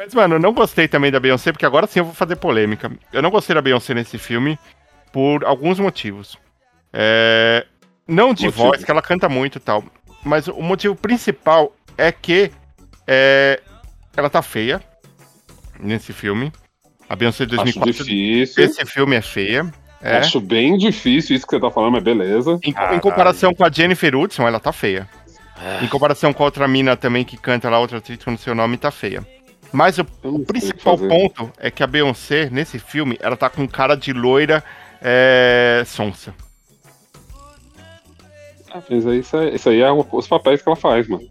Mas, 0.00 0.14
mano, 0.14 0.36
eu 0.36 0.40
não 0.40 0.54
gostei 0.54 0.88
também 0.88 1.10
da 1.10 1.20
Beyoncé, 1.20 1.52
porque 1.52 1.66
agora 1.66 1.86
sim 1.86 1.98
eu 1.98 2.06
vou 2.06 2.14
fazer 2.14 2.36
polêmica. 2.36 2.90
Eu 3.12 3.20
não 3.20 3.28
gostei 3.28 3.54
da 3.54 3.60
Beyoncé 3.60 3.92
nesse 3.92 4.16
filme 4.16 4.58
por 5.12 5.44
alguns 5.44 5.78
motivos. 5.78 6.38
É, 6.90 7.66
Não 8.08 8.32
de 8.32 8.46
Motivo. 8.46 8.64
voz, 8.64 8.82
que 8.82 8.90
ela 8.90 9.02
canta 9.02 9.28
muito 9.28 9.58
e 9.58 9.60
tal. 9.60 9.84
Mas 10.24 10.48
o 10.48 10.62
motivo 10.62 10.96
principal 10.96 11.76
é 11.98 12.10
que 12.10 12.50
é, 13.06 13.60
ela 14.16 14.30
tá 14.30 14.40
feia 14.40 14.80
nesse 15.78 16.14
filme. 16.14 16.50
A 17.06 17.14
Beyoncé 17.14 17.44
de 17.44 17.56
Acho 17.56 17.64
2004. 17.64 17.92
difícil. 17.92 18.64
Esse 18.64 18.86
filme 18.86 19.16
é 19.16 19.20
feia. 19.20 19.70
É. 20.00 20.16
Acho 20.16 20.40
bem 20.40 20.78
difícil 20.78 21.36
isso 21.36 21.46
que 21.46 21.54
você 21.54 21.60
tá 21.60 21.70
falando, 21.70 21.92
mas 21.92 22.02
beleza. 22.02 22.58
Em, 22.64 22.74
em 22.94 22.98
comparação 23.00 23.52
com 23.52 23.66
a 23.66 23.70
Jennifer 23.70 24.16
Hudson, 24.16 24.48
ela 24.48 24.58
tá 24.58 24.72
feia. 24.72 25.06
Em 25.82 25.88
comparação 25.88 26.32
com 26.32 26.42
a 26.42 26.46
outra 26.46 26.66
mina 26.66 26.96
também 26.96 27.22
que 27.22 27.36
canta 27.36 27.68
lá, 27.68 27.78
outra 27.78 27.98
atriz 27.98 28.24
com 28.24 28.32
o 28.32 28.38
seu 28.38 28.54
nome, 28.54 28.78
tá 28.78 28.90
feia. 28.90 29.26
Mas 29.72 29.98
o 29.98 30.06
o 30.24 30.44
principal 30.44 30.98
ponto 30.98 31.52
é 31.58 31.70
que 31.70 31.82
a 31.82 31.86
Beyoncé, 31.86 32.48
nesse 32.50 32.78
filme, 32.78 33.16
ela 33.20 33.36
tá 33.36 33.48
com 33.48 33.66
cara 33.68 33.94
de 33.96 34.12
loira 34.12 34.64
é, 35.00 35.82
sonsa. 35.86 36.34
Ah, 38.72 38.82
Mas 38.88 39.06
aí, 39.06 39.18
isso, 39.20 39.36
aí, 39.36 39.54
isso 39.54 39.68
aí 39.68 39.80
é 39.80 39.90
o- 39.90 40.06
os 40.12 40.28
papéis 40.28 40.62
que 40.62 40.68
ela 40.68 40.76
faz, 40.76 41.06
mano. 41.08 41.28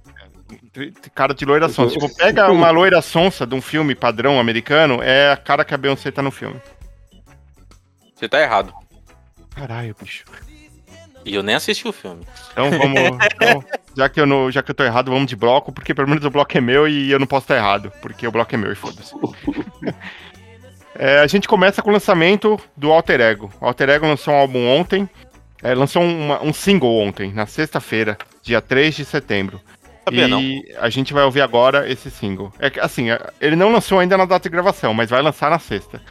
Cara 1.13 1.33
de 1.33 1.45
loira 1.45 1.67
sonsa. 1.69 1.93
Tipo, 1.93 2.13
pega 2.15 2.51
uma 2.51 2.69
loira 2.71 3.01
sonsa 3.01 3.45
de 3.45 3.55
um 3.55 3.61
filme 3.61 3.93
padrão 3.95 4.39
americano, 4.39 5.01
é 5.01 5.31
a 5.31 5.37
cara 5.37 5.63
que 5.65 5.73
a 5.73 5.77
Beyoncé 5.77 6.11
tá 6.11 6.21
no 6.21 6.31
filme. 6.31 6.59
Você 8.15 8.27
tá 8.27 8.41
errado. 8.41 8.73
Caralho, 9.55 9.95
bicho. 10.01 10.25
E 11.25 11.35
eu 11.35 11.43
nem 11.43 11.55
assisti 11.55 11.87
o 11.87 11.91
filme. 11.91 12.25
Então 12.51 12.69
vamos. 12.71 12.99
então, 13.35 13.63
já, 13.95 14.09
que 14.09 14.19
eu 14.19 14.25
não, 14.25 14.49
já 14.51 14.63
que 14.63 14.71
eu 14.71 14.75
tô 14.75 14.83
errado, 14.83 15.11
vamos 15.11 15.27
de 15.27 15.35
bloco, 15.35 15.71
porque 15.71 15.93
pelo 15.93 16.07
menos 16.07 16.23
o 16.25 16.29
bloco 16.29 16.57
é 16.57 16.61
meu 16.61 16.87
e 16.87 17.11
eu 17.11 17.19
não 17.19 17.27
posso 17.27 17.43
estar 17.45 17.57
errado, 17.57 17.91
porque 18.01 18.27
o 18.27 18.31
bloco 18.31 18.53
é 18.53 18.57
meu 18.57 18.71
e 18.71 18.75
foda-se. 18.75 19.13
É, 21.01 21.19
a 21.19 21.27
gente 21.27 21.47
começa 21.47 21.81
com 21.81 21.89
o 21.89 21.93
lançamento 21.93 22.59
do 22.75 22.91
Alter 22.91 23.21
Ego. 23.21 23.49
O 23.61 23.65
Alter 23.65 23.89
Ego 23.89 24.05
lançou 24.05 24.33
um 24.33 24.37
álbum 24.37 24.67
ontem, 24.67 25.09
é, 25.63 25.73
lançou 25.73 26.03
uma- 26.03 26.43
um 26.43 26.51
single 26.51 26.93
ontem, 26.99 27.31
na 27.31 27.45
sexta-feira, 27.45 28.17
dia 28.43 28.59
3 28.59 28.95
de 28.95 29.05
setembro. 29.05 29.61
Sabia 30.03 30.25
e 30.25 30.27
não. 30.27 30.41
a 30.81 30.89
gente 30.89 31.13
vai 31.13 31.23
ouvir 31.23 31.39
agora 31.39 31.89
esse 31.89 32.11
single. 32.11 32.51
É 32.59 32.69
que, 32.69 32.81
assim, 32.81 33.11
é, 33.11 33.19
ele 33.39 33.55
não 33.55 33.71
lançou 33.71 33.99
ainda 33.99 34.17
na 34.17 34.25
data 34.25 34.49
de 34.49 34.51
gravação, 34.51 34.93
mas 34.93 35.09
vai 35.09 35.21
lançar 35.21 35.49
na 35.49 35.59
sexta. 35.59 36.01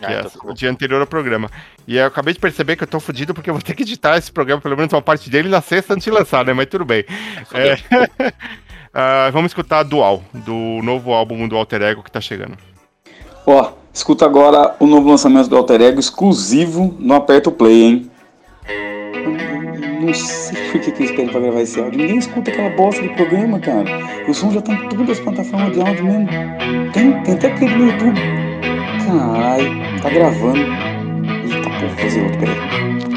Que 0.00 0.06
Ah, 0.06 0.10
é 0.12 0.22
tá 0.22 0.30
bom. 0.42 0.50
o 0.50 0.54
dia 0.54 0.70
anterior 0.70 1.00
ao 1.00 1.06
programa. 1.06 1.50
E 1.86 1.94
aí 1.98 2.04
eu 2.04 2.06
acabei 2.06 2.32
de 2.34 2.40
perceber 2.40 2.76
que 2.76 2.84
eu 2.84 2.86
tô 2.88 3.00
fudido 3.00 3.34
porque 3.34 3.50
eu 3.50 3.54
vou 3.54 3.62
ter 3.62 3.74
que 3.74 3.82
editar 3.82 4.16
esse 4.16 4.30
programa, 4.30 4.60
pelo 4.60 4.76
menos 4.76 4.92
uma 4.92 5.02
parte 5.02 5.28
dele, 5.28 5.48
na 5.48 5.60
sexta 5.60 5.94
antes 5.94 6.04
de 6.04 6.10
lançar, 6.10 6.44
né? 6.44 6.52
Mas 6.52 6.66
tudo 6.66 6.84
bem. 6.84 7.04
É, 7.52 7.76
ah, 8.94 9.30
vamos 9.32 9.50
escutar 9.50 9.82
Dual, 9.82 10.22
do 10.32 10.80
novo 10.82 11.12
álbum 11.12 11.48
do 11.48 11.56
Alter 11.56 11.82
Ego 11.82 12.02
que 12.02 12.10
tá 12.12 12.20
chegando. 12.20 12.56
Ó, 13.46 13.72
escuta 13.92 14.24
agora 14.24 14.74
o 14.78 14.86
novo 14.86 15.08
lançamento 15.08 15.48
do 15.48 15.56
Alter 15.56 15.80
Ego 15.80 15.98
exclusivo 16.00 16.94
no 16.98 17.14
Aperto 17.14 17.50
Play, 17.50 17.82
hein? 17.82 18.10
Não 20.00 20.14
sei 20.14 20.70
por 20.70 20.80
que 20.80 20.92
que 20.92 21.02
eles 21.02 21.10
pedem 21.10 21.28
pra 21.28 21.40
gravar 21.40 21.60
esse 21.60 21.80
áudio. 21.80 21.98
Ninguém 21.98 22.18
escuta 22.18 22.50
aquela 22.50 22.70
bosta 22.70 23.02
de 23.02 23.08
programa, 23.10 23.58
cara. 23.58 23.84
O 24.28 24.32
som 24.34 24.50
já 24.52 24.60
tá 24.62 24.72
em 24.72 24.88
todas 24.88 25.10
as 25.10 25.20
plataformas 25.20 25.72
de 25.72 25.80
áudio 25.80 26.04
mesmo. 26.04 26.28
Tem, 26.92 27.22
tem 27.24 27.34
até 27.34 27.50
clipe 27.50 27.74
no 27.74 27.86
YouTube. 27.90 28.20
Caralho, 29.08 30.02
tá 30.02 30.10
gravando. 30.10 30.58
Eita 30.58 31.70
porra, 31.70 31.96
fazer 31.96 32.22
outro, 32.24 32.38
peraí. 32.40 33.07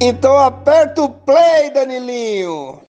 Então 0.00 0.38
aperta 0.38 1.02
o 1.02 1.10
play, 1.10 1.70
Danilinho. 1.72 2.87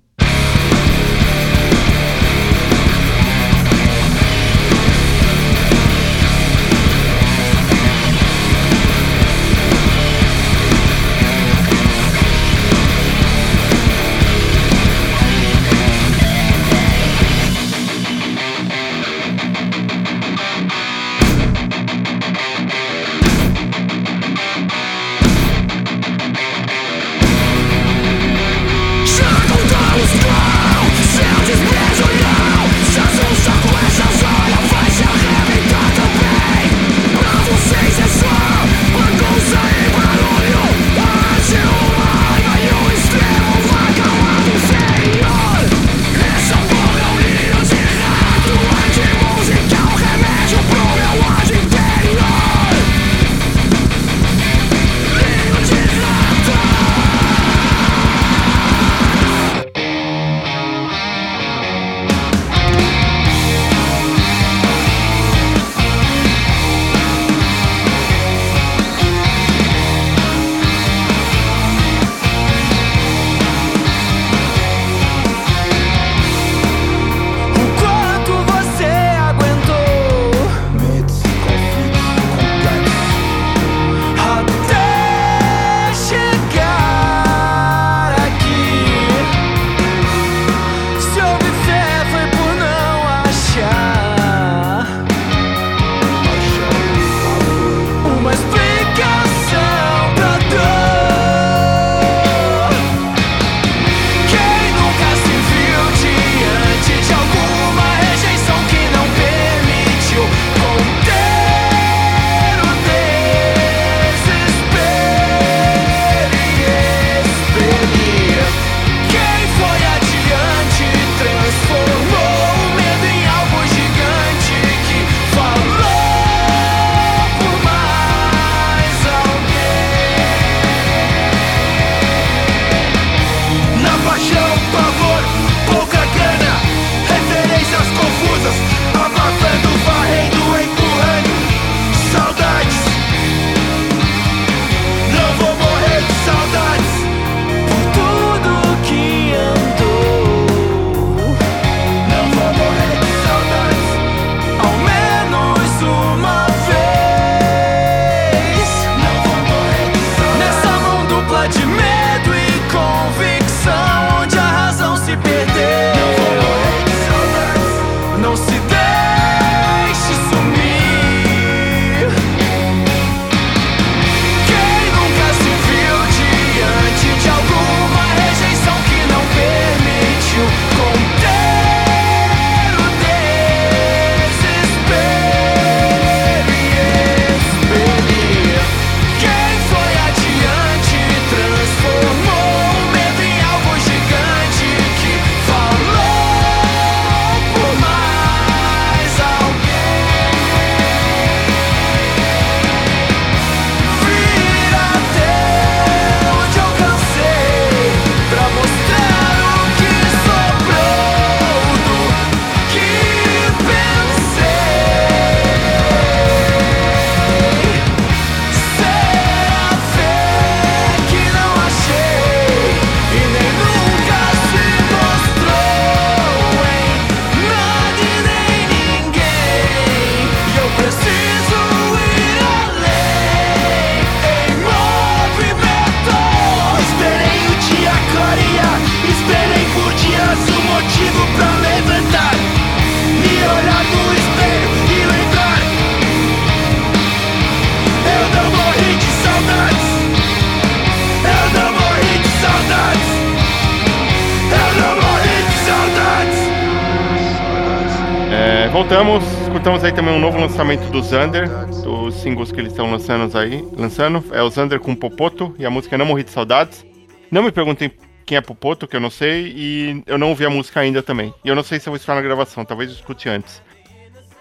Voltamos. 258.79 259.21
Escutamos 259.41 259.83
aí 259.83 259.91
também 259.91 260.15
um 260.15 260.21
novo 260.21 260.39
lançamento 260.39 260.89
do 260.89 261.03
Xander, 261.03 261.49
dos 261.83 262.15
singles 262.15 262.49
que 262.49 262.61
eles 262.61 262.71
estão 262.71 262.89
lançando 262.89 263.37
aí. 263.37 263.61
Lançando. 263.75 264.23
É 264.31 264.41
o 264.41 264.49
Xander 264.49 264.79
com 264.79 264.95
Popoto 264.95 265.53
e 265.59 265.65
a 265.65 265.69
música 265.69 265.97
Não 265.97 266.05
Morri 266.05 266.23
de 266.23 266.29
Saudades. 266.29 266.85
Não 267.29 267.43
me 267.43 267.51
perguntem 267.51 267.91
quem 268.25 268.37
é 268.37 268.41
Popoto, 268.41 268.87
que 268.87 268.95
eu 268.95 269.01
não 269.01 269.09
sei, 269.09 269.53
e 269.53 270.03
eu 270.07 270.17
não 270.17 270.29
ouvi 270.29 270.45
a 270.45 270.49
música 270.49 270.79
ainda 270.79 271.03
também. 271.03 271.33
E 271.43 271.49
eu 271.49 271.55
não 271.55 271.63
sei 271.63 271.77
se 271.77 271.89
eu 271.89 271.91
vou 271.91 271.97
escutar 271.97 272.15
na 272.15 272.21
gravação, 272.21 272.63
talvez 272.63 272.89
eu 272.89 272.95
escute 272.95 273.27
antes. 273.27 273.61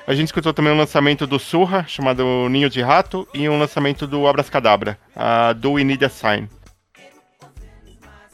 A 0.07 0.15
gente 0.15 0.29
escutou 0.29 0.55
também 0.55 0.73
um 0.73 0.79
lançamento 0.79 1.27
do 1.27 1.41
Surra, 1.41 1.85
chamado 1.89 2.49
Ninho 2.49 2.71
de 2.71 2.81
Rato, 2.81 3.27
e 3.35 3.49
um 3.49 3.59
lançamento 3.59 4.07
do 4.07 4.29
Abracadabra, 4.29 4.97
a 5.17 5.53
Do 5.53 5.73
We 5.73 5.83
Need 5.83 6.05
a 6.05 6.09
Sign. 6.09 6.49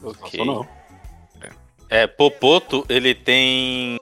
Ok. 0.03 0.39
É, 1.89 2.05
Popoto, 2.05 2.85
ele 2.87 3.15
tem 3.15 3.99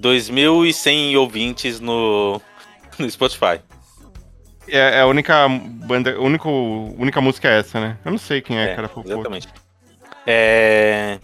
2.100 0.00 1.16
ouvintes 1.18 1.80
no, 1.80 2.40
no 2.98 3.10
Spotify. 3.10 3.60
É, 4.68 4.98
é 4.98 5.00
a 5.00 5.06
única 5.06 5.48
banda, 5.48 6.14
a 6.14 6.20
única, 6.20 7.20
música 7.20 7.48
é 7.48 7.58
essa, 7.58 7.80
né? 7.80 7.98
Eu 8.04 8.12
não 8.12 8.18
sei 8.18 8.40
quem 8.40 8.58
é, 8.58 8.72
É, 8.72 8.74
cara, 8.74 8.90
exatamente. 9.04 9.48
É... 10.26 11.18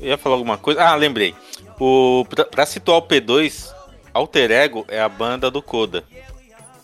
Eu 0.00 0.08
ia 0.08 0.18
falar 0.18 0.34
alguma 0.34 0.58
coisa. 0.58 0.82
Ah, 0.82 0.94
lembrei. 0.96 1.34
O, 1.78 2.26
pra, 2.28 2.44
pra 2.44 2.66
situar 2.66 2.98
o 2.98 3.02
P2, 3.02 3.72
Alter 4.12 4.50
Ego 4.50 4.84
é 4.88 5.00
a 5.00 5.08
banda 5.08 5.50
do 5.50 5.62
Koda. 5.62 6.04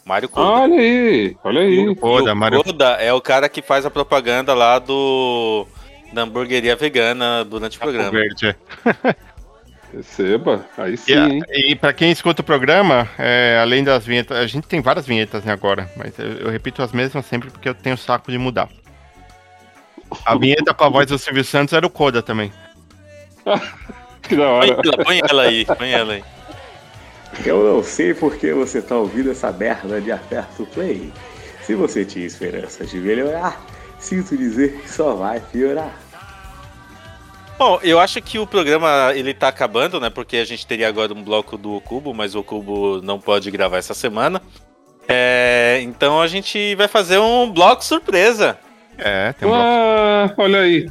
Mário 0.05 0.28
Koda. 0.28 0.47
Olha 0.47 0.74
aí, 0.76 1.37
olha 1.45 1.61
aí. 1.61 1.97
Koda, 1.97 2.33
o 2.33 2.37
Mário- 2.37 2.64
Koda 2.64 2.87
é 2.93 3.12
o 3.12 3.20
cara 3.20 3.49
que 3.49 3.62
faz 3.62 3.85
a 3.85 3.91
propaganda 3.91 4.55
lá 4.55 4.78
do 4.78 5.66
da 6.12 6.22
hamburgueria 6.22 6.74
vegana 6.74 7.45
durante 7.45 7.76
o 7.76 7.81
programa. 7.81 8.11
Verde, 8.11 8.49
é. 8.49 8.57
Receba, 9.93 10.64
aí 10.78 10.97
sim, 10.97 11.41
E, 11.49 11.72
e 11.72 11.74
pra 11.74 11.93
quem 11.93 12.12
escuta 12.12 12.43
o 12.43 12.45
programa, 12.45 13.09
é, 13.18 13.59
além 13.61 13.82
das 13.82 14.07
vinhetas, 14.07 14.36
a 14.36 14.47
gente 14.47 14.68
tem 14.68 14.80
várias 14.80 15.07
vinhetas 15.07 15.45
né, 15.45 15.53
agora, 15.53 15.91
mas 15.97 16.16
eu, 16.18 16.26
eu 16.32 16.51
repito 16.51 16.82
as 16.82 16.93
mesmas 16.93 17.26
sempre 17.26 17.51
porque 17.51 17.68
eu 17.68 17.74
tenho 17.74 17.97
saco 17.97 18.30
de 18.30 18.38
mudar. 18.38 18.68
A 20.24 20.36
vinheta 20.36 20.72
com 20.72 20.84
a 20.84 20.88
voz 20.88 21.07
do 21.07 21.18
Silvio 21.18 21.45
Santos 21.45 21.72
era 21.72 21.86
o 21.86 21.91
Koda 21.91 22.22
também. 22.22 22.53
Que 24.22 24.36
da 24.36 24.45
Põe 24.45 24.70
hora. 24.70 24.80
ela, 24.84 25.05
põe 25.05 25.20
ela 25.28 25.43
aí, 25.43 25.64
põe 25.64 25.91
ela 25.91 26.12
aí. 26.12 26.24
Eu 27.45 27.64
não 27.74 27.82
sei 27.82 28.14
por 28.14 28.36
que 28.36 28.53
você 28.53 28.80
tá 28.82 28.95
ouvindo 28.97 29.30
essa 29.30 29.51
merda 29.51 30.01
de 30.01 30.12
aperto 30.12 30.66
play. 30.66 31.12
Se 31.62 31.74
você 31.74 32.05
tinha 32.05 32.26
esperanças 32.26 32.91
de 32.91 32.99
melhorar, 32.99 33.61
sinto 33.99 34.36
dizer 34.36 34.80
que 34.80 34.91
só 34.91 35.14
vai 35.14 35.41
piorar. 35.41 35.97
Bom, 37.61 37.78
eu 37.82 38.00
acho 38.00 38.22
que 38.22 38.38
o 38.38 38.46
programa 38.46 39.12
ele 39.14 39.34
tá 39.34 39.48
acabando, 39.48 40.00
né? 40.00 40.08
Porque 40.08 40.38
a 40.38 40.46
gente 40.46 40.66
teria 40.66 40.88
agora 40.88 41.12
um 41.12 41.22
bloco 41.22 41.58
do 41.58 41.78
Cubo, 41.82 42.14
mas 42.14 42.34
o 42.34 42.42
Cubo 42.42 43.02
não 43.02 43.20
pode 43.20 43.50
gravar 43.50 43.76
essa 43.76 43.92
semana. 43.92 44.40
É, 45.06 45.78
então 45.82 46.22
a 46.22 46.26
gente 46.26 46.74
vai 46.76 46.88
fazer 46.88 47.18
um 47.18 47.52
bloco 47.52 47.84
surpresa. 47.84 48.58
É, 48.96 49.34
tem 49.34 49.46
um 49.46 49.52
Ah, 49.54 50.32
olha 50.38 50.61
aí. 50.61 50.90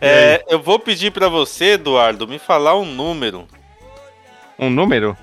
É, 0.00 0.44
eu 0.48 0.60
vou 0.60 0.80
pedir 0.80 1.12
pra 1.12 1.28
você, 1.28 1.74
Eduardo, 1.74 2.26
me 2.26 2.40
falar 2.40 2.76
um 2.76 2.84
número. 2.84 3.46
Um 4.58 4.70
número? 4.70 5.16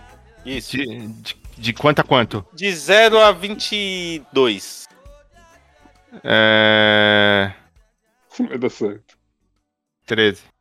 Isso. 0.45 0.77
De, 0.77 1.07
de, 1.07 1.35
de 1.57 1.73
quanto 1.73 1.99
a 1.99 2.03
quanto? 2.05 2.45
De 2.53 2.73
0 2.73 3.19
a 3.19 3.33
22. 3.33 4.87
É. 6.23 7.51
Vai 8.39 8.57
dar 8.57 8.69
certo. 8.69 9.17
13. 10.05 10.54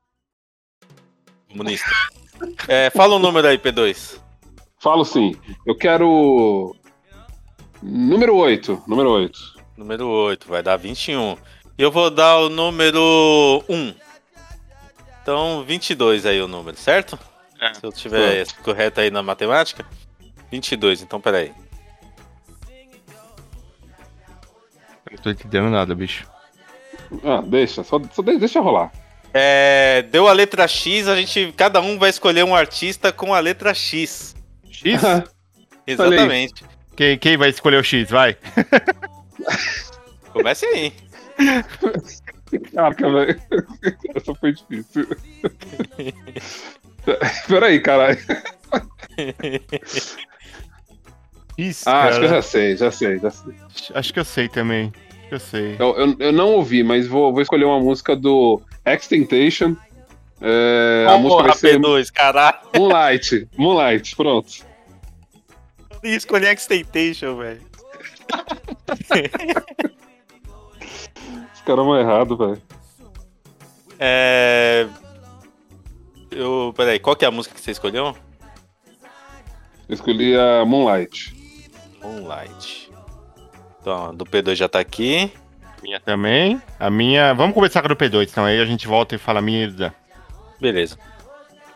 Comunista. 1.55 1.89
É, 2.67 2.91
fala 2.91 3.15
um 3.15 3.21
número 3.21 3.47
aí, 3.47 3.57
P2. 3.57 4.19
Falo 4.81 5.05
sim. 5.05 5.37
Eu 5.65 5.77
quero. 5.77 6.75
Número 7.81 8.35
8. 8.35 8.83
Número 8.89 9.09
8. 9.11 9.39
Número 9.77 10.09
8, 10.09 10.49
vai 10.49 10.63
dar 10.65 10.77
21. 10.77 11.37
E 11.79 11.83
eu 11.83 11.93
vou 11.93 12.11
dar 12.11 12.39
o 12.39 12.49
número 12.49 13.63
1. 13.69 13.95
Então, 15.23 15.63
22 15.65 16.27
aí 16.27 16.41
o 16.43 16.49
número, 16.49 16.77
certo? 16.77 17.17
Se 17.75 17.87
eu 17.87 17.93
tiver 17.93 18.45
correto 18.65 19.01
aí 19.01 19.11
na 19.13 19.23
matemática. 19.23 19.87
22, 20.51 21.03
então 21.03 21.21
peraí. 21.21 21.53
Não 25.11 25.19
tô 25.23 25.31
entendendo 25.31 25.71
nada, 25.71 25.95
bicho. 25.95 26.27
Ah, 27.23 27.41
deixa, 27.47 27.85
só, 27.85 28.01
só 28.13 28.23
de- 28.23 28.39
deixa 28.39 28.61
rolar. 28.61 28.93
É, 29.37 30.03
deu 30.13 30.29
a 30.29 30.33
letra 30.33 30.69
X, 30.69 31.09
a 31.09 31.17
gente. 31.17 31.53
Cada 31.57 31.81
um 31.81 31.99
vai 31.99 32.09
escolher 32.11 32.45
um 32.45 32.55
artista 32.55 33.13
com 33.13 33.35
a 33.35 33.41
letra 33.41 33.75
X. 33.75 34.37
X? 34.71 35.03
Exatamente. 35.87 36.65
Quem, 36.97 37.19
quem 37.19 37.37
vai 37.37 37.49
escolher 37.51 37.79
o 37.79 37.83
X? 37.85 38.09
Vai. 38.11 38.37
Comece 40.33 40.65
aí. 40.67 40.93
Caraca, 42.73 43.11
velho. 43.11 43.41
Essa 44.15 44.35
foi 44.37 44.53
difícil. 44.53 45.09
Peraí, 47.49 47.81
caralho. 47.81 48.19
X, 51.59 51.87
Ah, 51.87 52.05
acho 52.05 52.19
que 52.21 52.25
eu 52.25 52.29
cara. 52.29 52.41
já 52.41 52.43
sei, 52.43 52.77
já 52.77 52.91
sei, 52.93 53.19
já 53.19 53.31
sei. 53.31 53.55
Acho 53.95 54.13
que 54.13 54.21
eu 54.21 54.25
sei 54.25 54.49
também. 54.49 54.93
Que 55.35 55.37
eu 55.37 55.41
sei. 55.41 55.77
Eu, 55.81 55.97
eu, 55.97 56.17
eu 56.21 56.33
não 56.33 56.53
ouvi, 56.53 56.85
mas 56.85 57.09
vou, 57.09 57.33
vou 57.33 57.43
escolher 57.43 57.65
uma 57.65 57.81
música 57.81 58.15
do 58.15 58.63
Extentation. 58.87 59.77
É, 60.41 61.07
a 61.09 61.19
música 61.19 61.43
vai 61.43 61.57
ser 61.57 61.81
P2, 61.81 62.13
caralho. 62.13 62.59
Moonlight. 62.77 63.49
Moonlight, 63.57 64.15
pronto. 64.15 64.65
Eu 66.03 66.11
ia 66.11 66.17
escolher 66.17 66.53
Extentation, 66.53 67.37
velho. 67.37 67.63
Os 71.53 71.61
caras 71.63 71.85
vão 71.85 71.99
errado, 71.99 72.37
velho. 72.37 72.63
É. 73.99 74.87
Eu. 76.31 76.73
Peraí, 76.77 77.01
qual 77.01 77.17
que 77.17 77.25
é 77.25 77.29
a 77.29 77.33
música 77.33 77.57
que 77.57 77.61
você 77.61 77.73
escolheu? 77.73 78.17
Eu 79.89 79.95
escolhi 79.95 80.37
a 80.37 80.65
Moonlight. 80.65 81.35
Moonlight. 82.01 82.84
Então, 83.85 84.15
do 84.15 84.25
P2 84.25 84.55
já 84.55 84.67
tá 84.67 84.81
aqui. 84.81 85.31
Minha 85.83 86.01
também. 86.01 86.59
A 86.81 86.89
minha. 86.89 87.35
Vamos 87.35 87.53
começar 87.53 87.83
com 87.83 87.87
a 87.87 87.89
do 87.91 87.97
P2, 87.97 88.31
então 88.31 88.47
aí 88.47 88.59
a 88.59 88.65
gente 88.65 88.87
volta 88.89 89.15
e 89.15 89.19
fala 89.19 89.41
a 89.41 89.43
minha. 89.43 89.71
Beleza. 90.59 90.97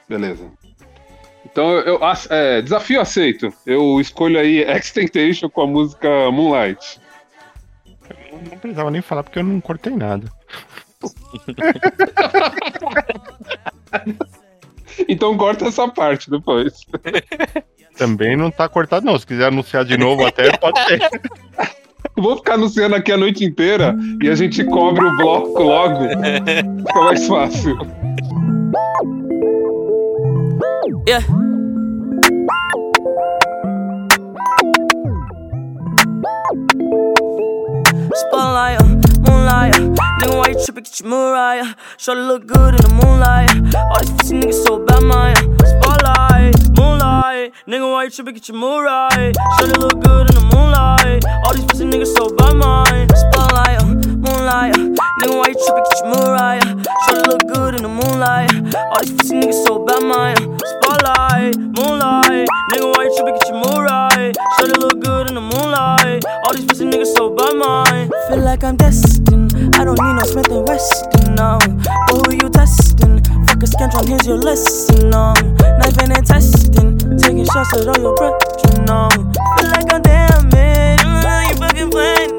Beleza. 0.09 0.51
Então, 1.45 1.71
eu, 1.73 1.99
eu- 1.99 2.01
é, 2.31 2.63
desafio 2.63 3.03
aceito. 3.03 3.53
Eu 3.67 4.01
escolho 4.01 4.41
aí 4.41 4.61
Extentation 4.75 5.51
com 5.51 5.61
a 5.61 5.67
música 5.67 6.09
Moonlight. 6.31 6.99
Não 8.51 8.57
precisava 8.59 8.91
nem 8.91 9.03
falar 9.03 9.23
porque 9.23 9.41
eu 9.41 9.45
não 9.45 9.61
cortei 9.61 9.95
nada. 9.95 10.33
Então 15.09 15.37
corta 15.37 15.67
essa 15.67 15.87
parte 15.87 16.29
depois. 16.29 16.81
Também 17.97 18.37
não 18.37 18.51
tá 18.51 18.69
cortado, 18.69 19.07
não. 19.07 19.17
Se 19.17 19.25
quiser 19.25 19.47
anunciar 19.47 19.85
de 19.85 19.97
novo, 19.97 20.27
até 20.27 20.57
pode 20.57 20.81
ser. 20.87 20.99
Vou 22.17 22.37
ficar 22.37 22.55
anunciando 22.55 22.95
aqui 22.97 23.13
a 23.13 23.17
noite 23.17 23.45
inteira 23.45 23.97
e 24.23 24.29
a 24.29 24.35
gente 24.35 24.65
cobre 24.65 25.05
o 25.05 25.17
bloco 25.17 25.63
logo. 25.63 26.09
Fica 26.09 27.01
mais 27.01 27.27
fácil. 27.27 27.77
Yeah. 31.07 31.25
Spotlight, 38.15 38.81
moonlight, 39.21 39.75
nigga, 40.21 40.37
why 40.37 40.49
you 40.49 40.65
tripping? 40.65 40.83
Get 40.85 41.01
your 41.01 41.09
Mariah. 41.09 41.75
Shorty 41.97 42.21
look 42.21 42.47
good 42.47 42.75
in 42.75 42.83
the 42.83 42.89
moonlight. 42.95 43.51
All 43.75 44.01
these 44.01 44.11
pussy 44.13 44.35
niggas 44.41 44.65
so 44.67 44.79
bad, 44.85 45.03
man. 45.03 45.35
Spotlight, 45.65 46.55
moonlight, 46.77 47.28
nigga, 47.67 47.91
why 47.91 48.05
you 48.05 48.11
tripping? 48.11 48.35
Get 48.35 48.49
your 48.49 48.57
Mariah. 48.57 49.33
Shorty 49.59 49.75
look 49.79 50.01
good 50.03 50.29
in 50.31 50.35
the 50.35 50.47
moonlight. 50.53 51.25
All 51.45 51.55
these 51.55 51.65
pussy 51.67 51.85
niggas 51.85 52.13
so 52.17 52.29
bad, 52.37 52.55
man. 52.57 53.09
Spotlight, 53.15 53.81
uh, 53.81 53.87
moonlight, 54.25 54.75
uh, 54.77 54.89
nigga, 55.21 55.35
why 55.39 55.47
you 55.51 55.59
tripping? 55.63 55.85
Get 55.89 55.99
your 56.01 56.09
Mariah. 56.13 56.71
Shorty 57.05 57.23
look 57.31 57.45
good 57.55 57.75
in 57.77 57.83
the 57.83 57.93
moonlight. 58.01 58.51
All 58.93 59.01
these 59.03 59.13
pussy 59.13 59.35
niggas 59.41 59.65
so 59.67 59.85
bad, 59.87 60.03
man. 60.03 60.37
Spotlight, 60.73 61.57
moonlight, 61.77 62.49
nigga, 62.71 62.87
why 62.95 63.05
you 63.05 63.13
tripping? 63.17 63.35
Get 63.39 63.49
your 63.49 63.59
Mariah. 63.63 64.33
Shorty 64.59 64.75
look 64.81 65.01
good 65.01 65.29
in 65.29 65.35
the 65.35 65.41
moonlight. 65.41 66.25
All 66.45 66.55
these 66.55 66.67
pussy 66.67 66.85
niggas 66.87 67.15
so 67.17 67.31
bad, 67.31 67.55
man. 67.57 68.11
Feel 68.29 68.43
like 68.45 68.65
I'm 68.65 68.77
destined. 68.77 69.18
I 69.79 69.85
don't 69.85 69.99
need 70.03 70.15
no 70.15 70.23
Smith 70.25 70.51
and 70.51 70.67
Weston, 70.67 71.35
no. 71.37 71.59
But 71.61 72.27
who 72.27 72.35
you 72.35 72.51
testing? 72.51 73.23
Fuck 73.47 73.63
a 73.63 73.67
scantron, 73.67 74.09
here's 74.09 74.27
your 74.27 74.37
lesson, 74.37 75.11
no. 75.11 75.35
Knife 75.79 75.99
and 76.03 76.27
testing. 76.27 76.99
Taking 77.17 77.45
shots 77.45 77.75
at 77.75 77.87
all 77.87 78.03
your 78.03 78.15
breath, 78.17 78.35
you 78.65 78.83
know. 78.83 79.09
Feel 79.11 79.71
like 79.71 79.93
I'm 79.93 80.03
damaged. 80.03 81.05
You 81.05 81.57
fucking 81.59 81.91
playing 81.91 82.38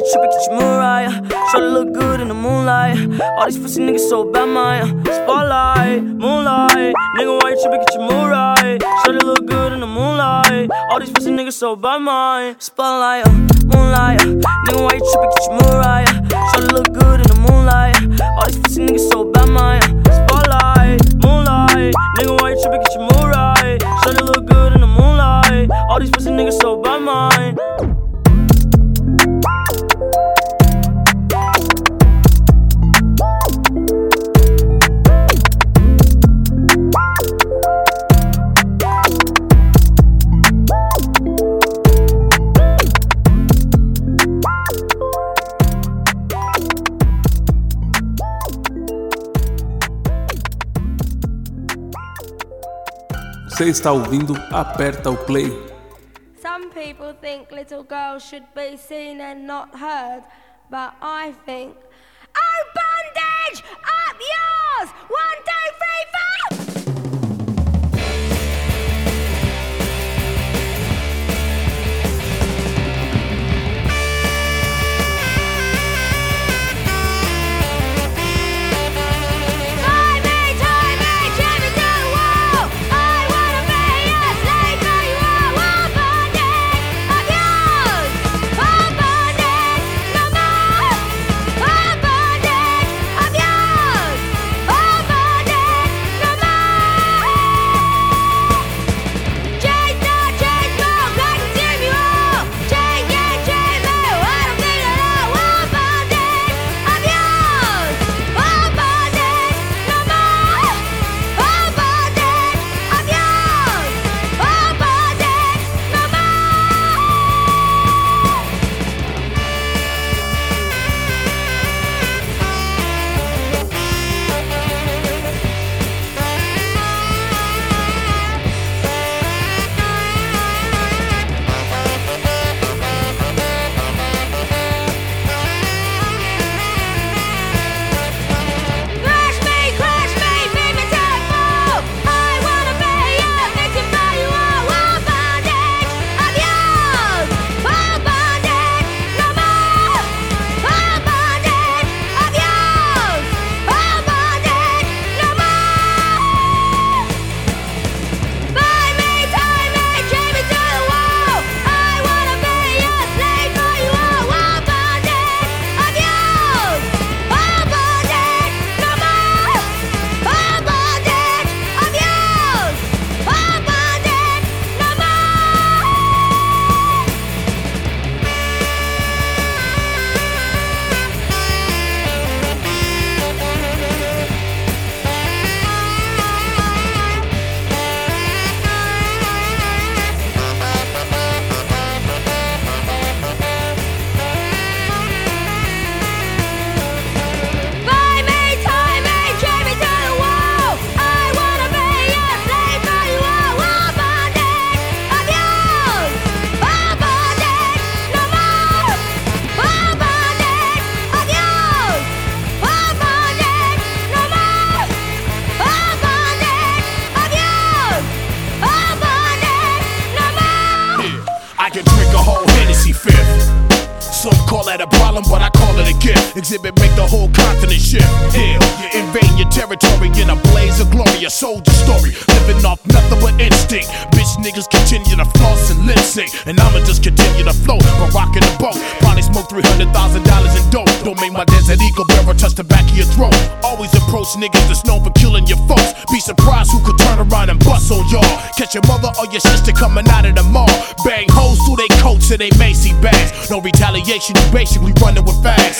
trippin', 0.00 0.30
get 0.30 0.46
your 0.50 0.56
Mariah. 0.60 1.12
Shorty 1.50 1.66
look 1.66 1.92
good 1.92 2.20
in 2.20 2.28
the 2.28 2.34
moonlight. 2.34 2.96
All 3.38 3.46
these 3.46 3.58
pussy 3.58 3.80
niggas 3.82 4.08
so 4.08 4.24
bad, 4.30 4.46
man. 4.46 5.04
Spotlight, 5.04 6.02
moonlight. 6.02 6.94
Nigga, 7.16 7.42
why 7.42 7.50
you 7.50 7.60
trippin', 7.62 7.80
get 7.80 7.94
your 7.94 8.02
mood 8.02 8.30
right. 8.30 8.78
Shorty 9.04 9.24
look 9.24 9.46
good 9.46 9.72
in 9.72 9.80
the 9.80 9.86
moonlight. 9.86 10.70
All 10.90 11.00
these 11.00 11.10
pussy 11.10 11.30
niggas 11.30 11.52
so 11.54 11.76
bad, 11.76 11.98
man. 11.98 12.56
Spotlight, 12.60 13.26
uh, 13.26 13.30
moonlight. 13.72 14.20
uh. 14.20 14.24
Nigga, 14.66 14.80
why 14.82 14.94
you 14.94 15.04
trippin', 15.10 15.30
get 15.34 15.44
your 15.46 15.54
Mariah. 15.60 16.06
Shorty 16.52 16.68
look 16.74 16.92
good 16.92 17.20
in 17.20 17.28
the 17.28 17.38
moonlight. 17.46 17.96
All 18.38 18.46
these 18.46 18.58
pussy 18.58 18.80
niggas 18.86 19.10
so 19.10 19.24
bad, 19.30 19.48
man. 19.48 19.80
Spotlight, 20.04 21.00
moonlight. 21.22 21.94
Nigga, 22.18 22.40
why 22.40 22.50
you 22.50 22.58
trippin', 22.62 22.82
get 22.82 22.94
your 22.94 23.02
mood 23.02 23.28
right. 23.34 23.78
Shorty 24.02 24.22
look 24.22 24.46
good 24.46 24.72
in 24.74 24.80
the 24.80 24.86
moonlight. 24.86 25.70
All 25.88 26.00
these 26.00 26.10
pussy 26.10 26.30
niggas 26.30 26.60
so 26.60 26.80
bad, 26.82 27.00
man. 27.02 27.33
Você 53.64 53.70
está 53.70 53.92
ouvindo 53.92 54.34
Aperta 54.52 55.10
o 55.10 55.16
Play. 55.16 55.48
Some 56.42 56.68
people 56.68 57.14
think 57.18 57.50
little 57.50 57.82
girls 57.82 58.22
should 58.22 58.44
be 58.54 58.76
seen 58.76 59.22
and 59.22 59.46
not 59.46 59.70
heard, 59.74 60.22
but 60.68 60.92
I 61.00 61.32
think. 61.46 61.74
Oh, 62.36 62.62
bondage! 62.76 63.64
Up 63.80 64.20
yours! 64.20 64.90
One, 65.08 65.43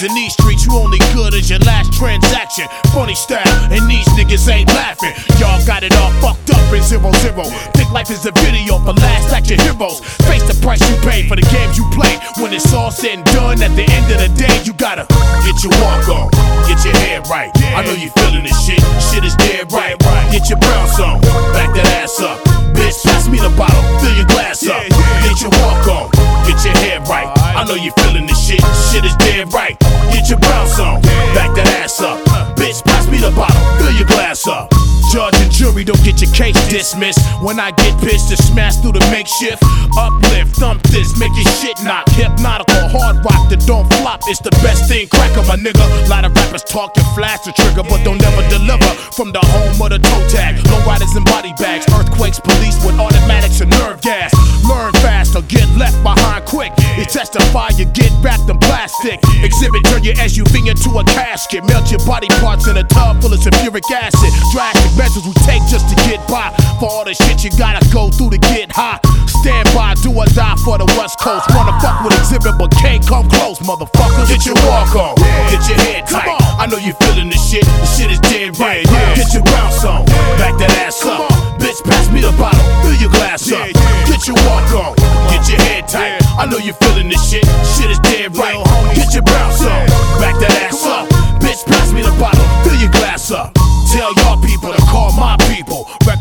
In 0.04 0.12
these 0.12 0.34
streets, 0.34 0.66
you 0.66 0.76
only 0.76 0.98
good 1.16 1.32
as 1.32 1.48
your 1.48 1.60
last 1.60 1.90
transaction. 1.94 2.68
Funny 2.92 3.14
style, 3.14 3.40
and 3.72 3.88
these 3.88 4.04
niggas 4.12 4.44
ain't 4.52 4.68
laughing. 4.76 5.16
Y'all 5.40 5.64
got 5.64 5.82
it 5.82 5.96
all 5.96 6.12
fucked 6.20 6.50
up 6.52 6.60
in 6.76 6.82
zero 6.82 7.08
zero. 7.24 7.48
Think 7.72 7.88
life 7.90 8.10
is 8.10 8.26
a 8.26 8.32
video 8.44 8.76
for 8.84 8.92
last 8.92 9.32
action 9.32 9.58
heroes. 9.64 10.04
Face 10.28 10.44
the 10.44 10.52
price 10.60 10.84
you 10.84 10.96
pay 11.08 11.26
for 11.26 11.36
the 11.36 11.46
games 11.48 11.78
you 11.78 11.88
play. 11.96 12.20
When 12.36 12.52
it's 12.52 12.68
all 12.74 12.90
said 12.90 13.16
and 13.16 13.24
done, 13.32 13.62
at 13.62 13.72
the 13.80 13.88
end 13.88 14.12
of 14.12 14.20
the 14.20 14.28
day, 14.36 14.52
you 14.68 14.74
gotta 14.74 15.08
get 15.40 15.56
your 15.64 15.72
walk 15.80 16.04
on, 16.12 16.28
get 16.68 16.84
your 16.84 16.92
head 17.00 17.24
right. 17.32 17.48
I 17.72 17.80
know 17.80 17.96
you 17.96 18.10
feeling 18.12 18.44
this 18.44 18.60
shit. 18.60 18.84
Shit 19.08 19.24
is 19.24 19.34
dead 19.36 19.72
right. 19.72 19.96
Get 20.28 20.50
your 20.50 20.60
bounce 20.60 21.00
on, 21.00 21.16
back 21.56 21.72
that 21.80 21.88
ass 22.04 22.20
up. 22.20 22.44
Bitch, 22.76 23.00
pass 23.08 23.26
me 23.26 23.40
the 23.40 23.48
bottle, 23.56 23.80
fill 24.04 24.12
your 24.20 24.28
glass 24.28 24.68
up. 24.68 24.84
Get 25.24 25.40
your 25.40 25.48
walk 25.64 25.88
on, 25.88 26.10
get 26.44 26.60
your 26.60 26.76
head 26.76 27.08
right. 27.08 27.43
I 27.56 27.64
know 27.64 27.74
you're 27.74 27.94
feeling 27.94 28.26
this 28.26 28.44
shit. 28.44 28.60
Shit 28.90 29.04
is 29.04 29.14
dead 29.16 29.52
right. 29.52 29.78
Get 30.12 30.28
your 30.28 30.38
bounce 30.40 30.78
on, 30.80 31.00
back 31.34 31.54
that 31.54 31.68
ass 31.82 32.00
up. 32.00 32.18
Bitch, 32.56 32.84
pass 32.84 33.08
me 33.08 33.18
the 33.18 33.30
bottle, 33.30 33.78
fill 33.78 33.92
your 33.92 34.06
glass 34.06 34.46
up. 34.48 34.73
Jury 35.74 35.84
don't 35.84 36.04
get 36.04 36.22
your 36.22 36.30
case 36.30 36.54
dismissed. 36.68 37.18
When 37.42 37.58
I 37.58 37.72
get 37.72 37.98
pissed 37.98 38.30
to 38.30 38.36
smash 38.36 38.76
through 38.76 38.92
the 38.92 39.02
makeshift, 39.10 39.58
uplift, 39.98 40.54
thump 40.54 40.82
this, 40.94 41.18
make 41.18 41.34
your 41.34 41.50
shit 41.58 41.74
knock. 41.82 42.06
Hypnotical, 42.14 42.86
hard 42.94 43.18
rock 43.26 43.50
that 43.50 43.66
don't 43.66 43.90
flop. 43.98 44.20
It's 44.30 44.38
the 44.38 44.54
best 44.62 44.86
thing, 44.86 45.08
cracker, 45.08 45.42
my 45.50 45.56
nigga. 45.58 45.82
lot 46.08 46.24
of 46.24 46.30
rappers 46.36 46.62
talk 46.62 46.94
and 46.94 47.06
flash 47.18 47.42
the 47.42 47.50
trigger, 47.58 47.82
but 47.82 48.04
don't 48.04 48.22
never 48.22 48.46
deliver. 48.46 48.86
From 49.18 49.32
the 49.32 49.42
home 49.42 49.74
of 49.82 49.90
the 49.90 49.98
toe 49.98 50.24
tag, 50.30 50.62
low 50.70 50.78
riders 50.86 51.10
and 51.18 51.26
body 51.26 51.50
bags, 51.58 51.90
earthquakes, 51.90 52.38
police 52.38 52.78
with 52.86 52.94
automatics 52.94 53.60
and 53.60 53.70
nerve 53.70 54.00
gas. 54.00 54.30
Learn 54.62 54.92
fast 55.02 55.34
or 55.34 55.42
get 55.50 55.66
left 55.74 55.98
behind 56.06 56.46
quick. 56.46 56.70
You 56.94 57.04
testify, 57.04 57.74
you 57.74 57.90
get 57.90 58.14
wrapped 58.22 58.46
in 58.46 58.58
plastic. 58.62 59.18
Exhibit, 59.42 59.82
turn 59.90 60.06
your 60.06 60.14
SUV 60.22 60.70
into 60.70 60.94
a 60.94 61.04
casket. 61.18 61.66
Melt 61.66 61.90
your 61.90 62.00
body 62.06 62.30
parts 62.38 62.70
in 62.70 62.78
a 62.78 62.84
tub 62.86 63.18
full 63.20 63.34
of 63.34 63.40
sulfuric 63.42 63.90
acid. 63.90 64.30
Drastic 64.54 64.94
measures 64.94 65.26
we 65.26 65.34
take 65.42 65.63
just 65.68 65.88
to 65.88 65.96
get 66.08 66.20
by. 66.28 66.52
For 66.80 66.88
all 66.88 67.04
the 67.04 67.14
shit 67.14 67.44
you 67.44 67.50
gotta 67.58 67.84
go 67.92 68.10
through 68.10 68.30
to 68.30 68.38
get 68.38 68.72
high. 68.72 68.98
Stand 69.44 69.68
by, 69.76 69.94
do 70.00 70.08
or 70.08 70.24
die 70.32 70.56
for 70.64 70.78
the 70.78 70.88
West 70.96 71.20
Coast. 71.20 71.44
Wanna 71.54 71.76
fuck 71.80 72.04
with 72.04 72.16
exhibit, 72.16 72.56
but 72.58 72.70
can't 72.72 73.04
come 73.06 73.28
close, 73.28 73.58
motherfuckers. 73.60 74.28
Get 74.28 74.46
your 74.46 74.56
walk 74.64 74.96
on, 74.96 75.14
get 75.52 75.60
your 75.68 75.78
head 75.84 76.06
tight. 76.08 76.32
I 76.56 76.66
know 76.66 76.78
you 76.78 76.92
feeling 77.04 77.28
this 77.28 77.44
shit. 77.44 77.64
The 77.64 77.86
shit 77.86 78.10
is 78.10 78.20
dead 78.20 78.58
right. 78.58 78.84
Get 79.16 79.32
your 79.32 79.44
bounce 79.44 79.84
on, 79.84 80.04
back 80.40 80.56
that 80.58 80.72
ass 80.84 81.04
up. 81.04 81.28
Bitch, 81.60 81.80
pass 81.84 82.10
me 82.10 82.20
the 82.20 82.32
bottle, 82.40 82.64
fill 82.82 82.96
your 83.00 83.10
glass 83.10 83.44
up. 83.52 83.68
Get 84.08 84.26
your 84.26 84.36
walk 84.48 84.68
on, 84.72 84.96
get 85.28 85.44
your 85.48 85.60
head 85.60 85.88
tight. 85.88 86.20
I 86.38 86.46
know 86.46 86.58
you 86.58 86.72
feeling 86.74 87.08
this 87.08 87.22
shit. 87.30 87.44
Shit 87.76 87.90
is 87.90 88.00
dead 88.00 88.36
right. 88.36 88.56
Get 88.96 89.12
your 89.14 89.22
bounce 89.22 89.60
on, 89.60 89.86
back 90.20 90.34
that 90.40 90.52
ass 90.66 90.84
up. 90.84 91.08
Bitch, 91.40 91.64
pass 91.66 91.92
me 91.92 92.02
the 92.02 92.12
bottle, 92.20 92.44
fill 92.64 92.76
your 92.80 92.90
glass 92.90 93.30
up. 93.30 93.54
Tell 93.92 94.12
y'all 94.24 94.40
people 94.42 94.73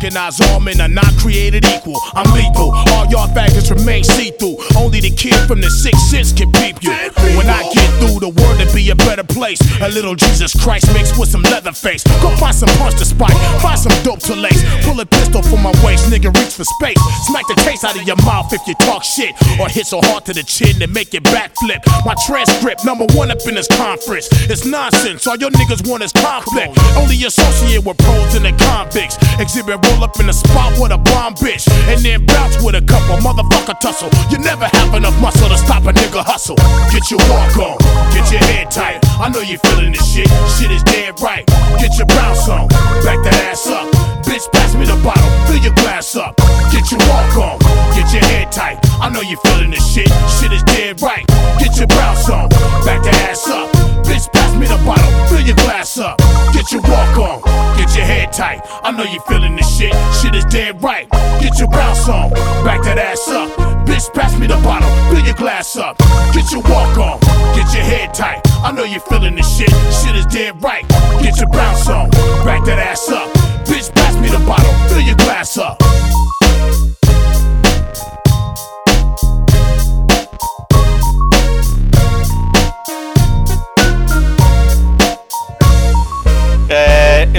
Recognize 0.04 0.42
all 0.52 0.60
men 0.60 0.82
are 0.82 0.90
not 0.90 1.16
created 1.16 1.64
equal. 1.64 1.96
I'm 2.12 2.28
lethal. 2.36 2.76
All 2.76 3.08
y'all 3.08 3.32
faggots 3.32 3.72
remain 3.72 4.04
see-through. 4.04 4.58
Only 4.76 5.00
the 5.00 5.10
kid 5.10 5.34
from 5.48 5.62
the 5.62 5.70
sixth 5.72 6.12
sense 6.12 6.34
can 6.34 6.52
peep 6.52 6.84
you. 6.84 6.92
When 7.40 7.48
I 7.48 7.64
get 7.72 7.88
through, 8.04 8.20
the 8.20 8.28
world 8.28 8.60
to 8.60 8.68
be 8.76 8.90
a 8.90 8.96
better 8.96 9.24
place. 9.24 9.64
A 9.80 9.88
little 9.88 10.14
Jesus 10.14 10.52
Christ 10.60 10.92
mixed 10.92 11.18
with 11.18 11.30
some 11.30 11.42
leather 11.44 11.72
face. 11.72 12.04
Go 12.20 12.36
find 12.36 12.54
some 12.54 12.68
punch 12.76 13.00
to 13.00 13.06
spike. 13.06 13.32
Find 13.64 13.80
some 13.80 13.96
dope 14.04 14.20
to 14.28 14.36
lace. 14.36 14.60
Pull 14.84 15.00
a 15.00 15.06
pistol 15.06 15.42
from 15.42 15.64
my 15.64 15.72
waist, 15.80 16.12
nigga. 16.12 16.36
Reach 16.36 16.52
for 16.52 16.68
space. 16.68 17.00
Smack 17.32 17.48
the 17.48 17.56
taste 17.64 17.86
out 17.86 17.96
of 17.96 18.04
your 18.04 18.20
mouth 18.28 18.52
if 18.52 18.60
you 18.68 18.76
talk 18.84 19.06
shit. 19.06 19.32
Or 19.56 19.70
hit 19.70 19.88
so 19.88 20.02
hard 20.04 20.26
to 20.26 20.34
the 20.34 20.44
chin 20.44 20.84
to 20.84 20.88
make 20.88 21.14
it 21.14 21.24
backflip. 21.24 21.80
My 22.04 22.16
transcript, 22.28 22.84
number 22.84 23.08
one 23.16 23.32
up 23.32 23.40
in 23.48 23.56
this 23.56 23.72
conference. 23.72 24.28
It's 24.52 24.66
nonsense. 24.66 25.26
All 25.28 25.38
your 25.38 25.52
niggas 25.52 25.88
want 25.88 26.04
is 26.04 26.12
conflict. 26.12 26.76
Only 27.00 27.24
associate 27.24 27.86
with 27.86 27.98
pros 28.00 28.36
and 28.36 28.44
the 28.44 28.52
convicts. 28.68 29.16
Exhibit 29.40 29.80
roll 29.94 30.04
up 30.04 30.20
in 30.20 30.28
the 30.28 30.34
spot 30.34 30.74
with 30.80 30.92
a 30.92 30.98
bomb 30.98 31.34
bitch. 31.36 31.68
And 31.88 32.00
then 32.02 32.26
bounce 32.26 32.62
with 32.64 32.76
a 32.76 32.82
couple 32.82 33.18
motherfucker 33.18 33.80
tussle. 33.80 34.10
You 34.30 34.38
never 34.40 34.66
have 34.66 34.94
enough 34.94 35.20
muscle 35.22 35.50
to 35.50 35.58
stop 35.58 35.86
a 35.86 35.94
nigga 35.94 36.24
hustle. 36.24 36.56
Get 36.92 37.10
your 37.12 37.20
walk 37.30 37.58
on, 37.58 37.78
get 38.14 38.32
your 38.32 38.42
head 38.42 38.72
tight. 38.72 39.00
I 39.20 39.30
know 39.30 39.42
you 39.42 39.58
feeling 39.58 39.92
this 39.92 40.06
shit. 40.06 40.28
Shit 40.58 40.72
is 40.72 40.84
dead 40.84 41.20
right. 41.22 41.46
Get 41.80 41.98
your 41.98 42.08
bounce 42.08 42.48
on, 42.50 42.68
back 43.04 43.22
that 43.24 43.36
ass 43.52 43.68
up. 43.68 43.88
Bitch, 44.24 44.50
pass 44.52 44.74
me 44.76 44.86
the 44.86 44.98
bottle, 45.04 45.30
fill 45.48 45.62
your 45.62 45.76
glass 45.76 46.16
up. 46.16 46.36
Get 46.72 46.90
your 46.92 47.00
walk 47.10 47.36
on, 47.38 47.60
get 47.94 48.12
your 48.14 48.24
head 48.24 48.52
tight. 48.52 48.80
I 49.02 49.10
know 49.10 49.22
you 49.22 49.38
feeling 49.44 49.72
this 49.72 49.86
shit. 49.94 50.10
Shit 50.40 50.52
is 50.52 50.64
dead 50.64 51.02
right. 51.02 51.26
Get 51.60 51.78
your 51.78 51.88
bounce 51.88 52.30
on, 52.30 52.50
back 52.86 53.04
that 53.04 53.16
ass 53.30 53.48
up. 53.48 53.70
Bitch, 54.04 54.32
pass 54.32 54.56
me 54.56 54.66
the 54.66 54.80
bottle, 54.86 55.12
fill 55.28 55.42
your 55.42 55.56
glass 55.56 55.98
up. 55.98 56.20
Get 56.64 56.72
your 56.72 56.82
walk 56.84 57.18
on, 57.18 57.78
get 57.78 57.94
your 57.94 58.06
head 58.06 58.32
tight. 58.32 58.62
I 58.86 58.92
know 58.92 59.04
you 59.04 59.20
feeling 59.28 59.58
this 59.58 59.78
shit. 59.78 59.94
Shit 60.22 60.34
is 60.34 60.46
dead 60.46 60.82
right. 60.82 61.10
Get 61.42 61.60
your 61.60 61.68
bounce 61.68 62.08
on, 62.08 62.30
back 62.64 62.82
that 62.84 62.98
ass 62.98 63.28
up. 63.28 63.52
Bitch, 63.86 64.14
pass 64.14 64.40
me 64.40 64.48
the 64.48 64.56
bottle, 64.64 64.90
fill 65.14 65.26
your 65.26 65.36
glass 65.36 65.76
up. 65.76 65.98
Get 66.32 66.50
your 66.54 66.62
walk 66.62 66.98
on, 66.98 67.20
get 67.54 67.68
your 67.76 67.84
head 67.84 68.14
tight. 68.14 68.40
I 68.64 68.72
know 68.72 68.86
you 68.86 69.02
feeling 69.02 69.36
this 69.36 69.58
shit. 69.58 69.72
Shit 69.92 70.16
is 70.16 70.26
dead 70.28 70.64
right. 70.64 70.88
Get 71.22 71.38
your 71.38 71.50
bounce 71.50 71.90
on, 71.90 72.10
back 72.46 72.64
that 72.64 72.80
ass 72.80 73.10
up. 73.10 73.43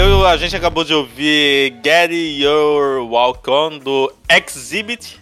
Eu, 0.05 0.26
a 0.26 0.36
gente 0.36 0.55
acabou 0.57 0.84
de 0.84 0.94
ouvir 0.94 1.74
Get 1.84 2.11
Your 2.12 3.07
Walk 3.09 3.48
On 3.50 3.78
do 3.78 4.12
Exhibit. 4.28 5.20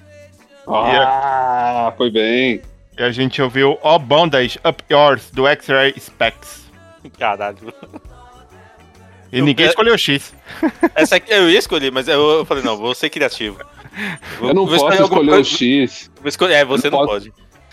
Ah, 0.66 1.92
foi 1.96 2.10
bem. 2.10 2.62
E 2.98 3.02
a 3.02 3.10
gente 3.10 3.40
ouviu 3.40 3.78
All 3.82 3.98
Bondage 3.98 4.58
Up 4.64 4.82
Yours 4.90 5.30
do 5.30 5.46
X-Ray 5.46 5.94
Specs. 5.98 6.70
Caralho. 7.18 7.72
E 9.32 9.40
ninguém 9.40 9.64
Eu- 9.66 9.70
escolheu 9.70 9.96
X. 9.98 10.34
Essa 10.94 11.16
aqui 11.16 11.32
eu 11.32 11.48
ia 11.50 11.58
escolher, 11.58 11.90
mas 11.90 12.06
eu, 12.06 12.20
eu 12.38 12.44
falei, 12.44 12.62
não, 12.62 12.76
vou 12.76 12.94
ser 12.94 13.08
criativo. 13.08 13.58
Vou- 14.38 14.50
Eu 14.50 14.54
não 14.54 14.66
vou 14.66 14.78
posso 14.78 15.02
escolher 15.02 15.32
o 15.32 15.44
X. 15.44 16.10
Vou 16.20 16.28
escolher, 16.28 16.54
é, 16.54 16.64
você 16.64 16.88
Eu 16.88 16.90
não 16.92 17.06
posso. 17.06 17.30
pode. 17.30 17.32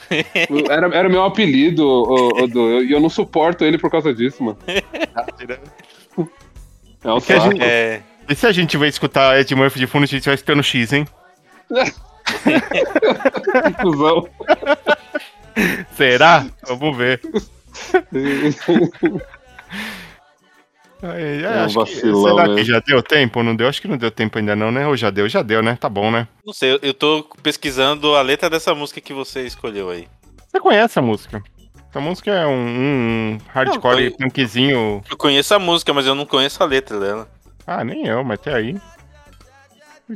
Era, 0.72 0.88
era 0.88 1.07
o 1.07 1.12
meu 1.12 1.22
apelido, 1.24 1.84
Du, 2.51 2.82
e 2.82 2.91
eu 2.91 2.99
não 2.99 3.10
suporto 3.12 3.64
ele 3.64 3.78
por 3.78 3.91
causa 3.91 4.12
disso, 4.12 4.43
mano. 4.43 4.57
É 7.04 7.20
se 7.20 7.34
a 7.34 7.39
saco. 7.41 7.52
gente- 7.52 8.04
E 8.30 8.36
se 8.36 8.45
a 8.47 8.52
gente 8.52 8.78
vai 8.78 8.89
escutar 8.89 9.39
Ed 9.39 9.56
Murphy 9.56 9.80
de 9.80 9.88
fundo, 9.88 10.04
a 10.04 10.08
gente 10.08 10.26
vai 10.26 10.36
escutando 10.36 10.62
X, 10.64 10.93
hein? 10.93 11.08
Cusão. 13.82 14.28
Será? 15.95 16.45
Vamos 16.68 16.95
ver. 16.97 17.20
Ai, 21.02 21.43
É 21.45 21.47
um 21.47 21.64
acho 21.66 21.68
que- 21.74 21.80
vacilão, 21.80 22.38
será 22.38 22.56
que 22.56 22.64
já 22.66 22.80
deu 22.82 23.02
tempo? 23.02 23.41
Não 23.41 23.56
deu? 23.56 23.68
Acho 23.70 23.82
que 23.82 23.88
não 23.88 23.97
deu 23.97 24.12
tempo 24.12 24.38
ainda 24.38 24.56
não, 24.56 24.72
né? 24.72 24.86
Ou 24.86 24.97
já 24.97 25.10
deu? 25.10 25.30
Já 25.30 25.41
deu, 25.41 25.64
né? 25.64 25.78
Tá 25.80 25.88
bom, 25.89 26.12
né? 26.12 26.28
Não 26.45 26.54
sei, 26.54 26.74
eu- 26.74 26.80
eu 26.82 26.93
tô 26.93 27.24
pesquisando 27.41 28.16
a 28.16 28.22
letra 28.22 28.50
dessa 28.50 28.76
música 28.76 29.00
que 29.00 29.14
você 29.14 29.45
escolheu 29.45 29.89
aí. 29.89 30.08
Você 30.47 30.60
conhece 30.60 31.00
a 31.00 31.02
música? 31.02 31.41
Essa 31.90 32.00
música 32.00 32.32
é 32.32 32.46
um, 32.46 33.34
um 33.34 33.38
hardcore 33.48 34.16
Não, 34.20 34.30
punkzinho. 34.30 35.04
Eu 35.10 35.18
conheço 35.18 35.54
a 35.56 35.60
música, 35.60 35.94
mas 35.94 36.06
eu 36.06 36.14
não 36.14 36.26
conheço 36.26 36.62
a 36.62 36.66
letra 36.66 37.00
dela. 37.00 37.28
Ah, 37.66 37.84
nem 37.84 38.06
eu, 38.06 38.24
mas 38.24 38.40
até 38.40 38.54
aí. 38.54 38.78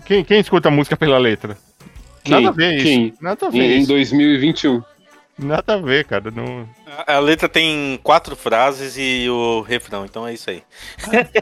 Quem, 0.06 0.24
quem 0.24 0.40
escuta 0.40 0.70
a 0.70 0.72
música 0.72 0.96
pela 0.96 1.18
letra? 1.18 1.58
Quem? 2.24 2.34
Nada 2.36 2.50
a 2.50 2.52
ver 2.52 2.76
isso. 2.76 2.84
Quem? 2.86 3.14
Nada 3.20 3.48
a 3.48 3.50
ver 3.50 3.58
Em, 3.58 3.72
em 3.74 3.80
isso. 3.80 3.88
2021. 3.88 4.84
Nada 5.38 5.74
a 5.74 5.78
ver, 5.78 6.06
cara. 6.06 6.30
Não... 6.32 6.68
A, 7.08 7.16
a 7.16 7.20
letra 7.20 7.50
tem 7.50 8.00
quatro 8.04 8.36
frases 8.36 8.96
e 8.98 9.28
o 9.30 9.62
refrão, 9.62 10.06
então 10.06 10.28
é 10.28 10.34
isso 10.34 10.50
aí. 10.52 10.64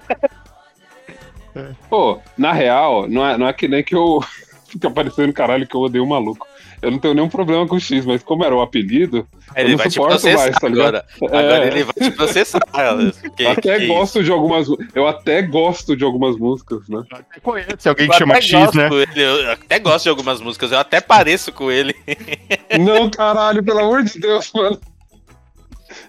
Pô, 1.90 2.20
na 2.38 2.54
real, 2.54 3.08
não 3.10 3.26
é, 3.28 3.38
não 3.38 3.48
é 3.48 3.54
que 3.54 3.68
nem 3.68 3.84
que 3.84 3.94
eu 3.96 4.22
fica 4.68 4.90
parecendo 4.90 5.34
caralho 5.34 5.68
que 5.68 5.76
eu 5.76 5.82
odeio 5.82 6.04
o 6.06 6.08
maluco. 6.08 6.48
Eu 6.82 6.90
não 6.90 6.98
tenho 6.98 7.14
nenhum 7.14 7.30
problema 7.30 7.68
com 7.68 7.76
o 7.76 7.80
X, 7.80 8.04
mas 8.06 8.24
como 8.24 8.44
era 8.44 8.56
o 8.56 8.62
apelido, 8.62 9.18
eu 9.56 9.62
Ele 9.62 9.70
não 9.72 9.78
vai 9.78 9.88
te 9.88 9.94
suporto 9.94 10.10
processar 10.14 10.38
mais, 10.38 10.56
tá 10.56 10.68
ligado? 10.68 10.88
agora. 10.96 11.06
Agora 11.26 11.64
É. 11.64 11.68
ele 11.68 11.84
vai 11.84 11.94
te 11.94 12.12
processar. 12.12 12.60
Que- 13.38 13.46
até 13.46 13.78
que 13.80 13.88
gosto 13.88 14.24
de 14.24 14.32
algumas. 14.32 14.68
Eu 14.96 15.08
até 15.08 15.42
gosto 15.44 15.96
de 15.96 16.04
algumas 16.04 16.36
músicas, 16.38 16.88
né? 16.90 17.04
Conhece 17.44 17.88
alguém 17.88 18.08
Eu 18.08 18.12
que 18.12 18.18
chama 18.18 18.34
até 18.34 18.42
X, 18.42 18.52
gosto 18.60 18.78
né? 18.78 18.90
dele, 18.90 19.12
eu 19.16 19.52
até 19.52 19.78
gosto 19.80 20.04
de 20.04 20.10
algumas 20.10 20.42
músicas, 20.42 20.72
eu 20.72 20.80
até 20.80 21.00
pareço 21.00 21.52
com 21.52 21.70
ele. 21.72 21.96
Não, 22.80 23.10
caralho, 23.12 23.64
pelo 23.64 23.80
amor 23.80 24.04
de 24.04 24.20
Deus, 24.20 24.52
mano. 24.54 24.80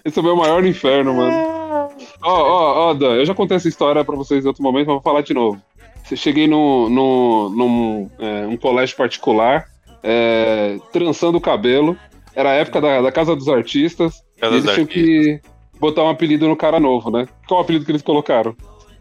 Esse 0.03 0.17
é 0.17 0.21
o 0.21 0.25
meu 0.25 0.35
maior 0.35 0.65
inferno, 0.65 1.13
mano. 1.13 1.89
Ó, 2.21 2.31
ó, 2.31 2.89
ó, 2.89 2.93
Dan, 2.93 3.13
eu 3.15 3.25
já 3.25 3.33
contei 3.35 3.57
essa 3.57 3.67
história 3.67 4.03
pra 4.03 4.15
vocês 4.15 4.43
em 4.43 4.47
outro 4.47 4.63
momento, 4.63 4.87
mas 4.87 4.95
vou 4.95 5.01
falar 5.01 5.21
de 5.21 5.33
novo. 5.33 5.61
Eu 6.09 6.17
cheguei 6.17 6.47
no, 6.47 6.89
no, 6.89 7.49
num 7.49 8.09
é, 8.19 8.45
um 8.47 8.57
colégio 8.57 8.95
particular, 8.97 9.65
é, 10.03 10.77
trançando 10.91 11.37
o 11.37 11.41
cabelo. 11.41 11.97
Era 12.35 12.51
a 12.51 12.53
época 12.53 12.81
da, 12.81 13.01
da 13.01 13.11
Casa 13.11 13.35
dos 13.35 13.47
Artistas. 13.47 14.23
Casa 14.39 14.57
e 14.57 14.61
dos 14.61 14.65
eles 14.65 14.75
tinham 14.75 14.87
que 14.87 15.41
botar 15.79 16.03
um 16.03 16.09
apelido 16.09 16.47
no 16.47 16.55
cara 16.55 16.79
novo, 16.79 17.09
né? 17.09 17.27
Qual 17.47 17.59
o 17.61 17.63
apelido 17.63 17.85
que 17.85 17.91
eles 17.91 18.01
colocaram? 18.01 18.55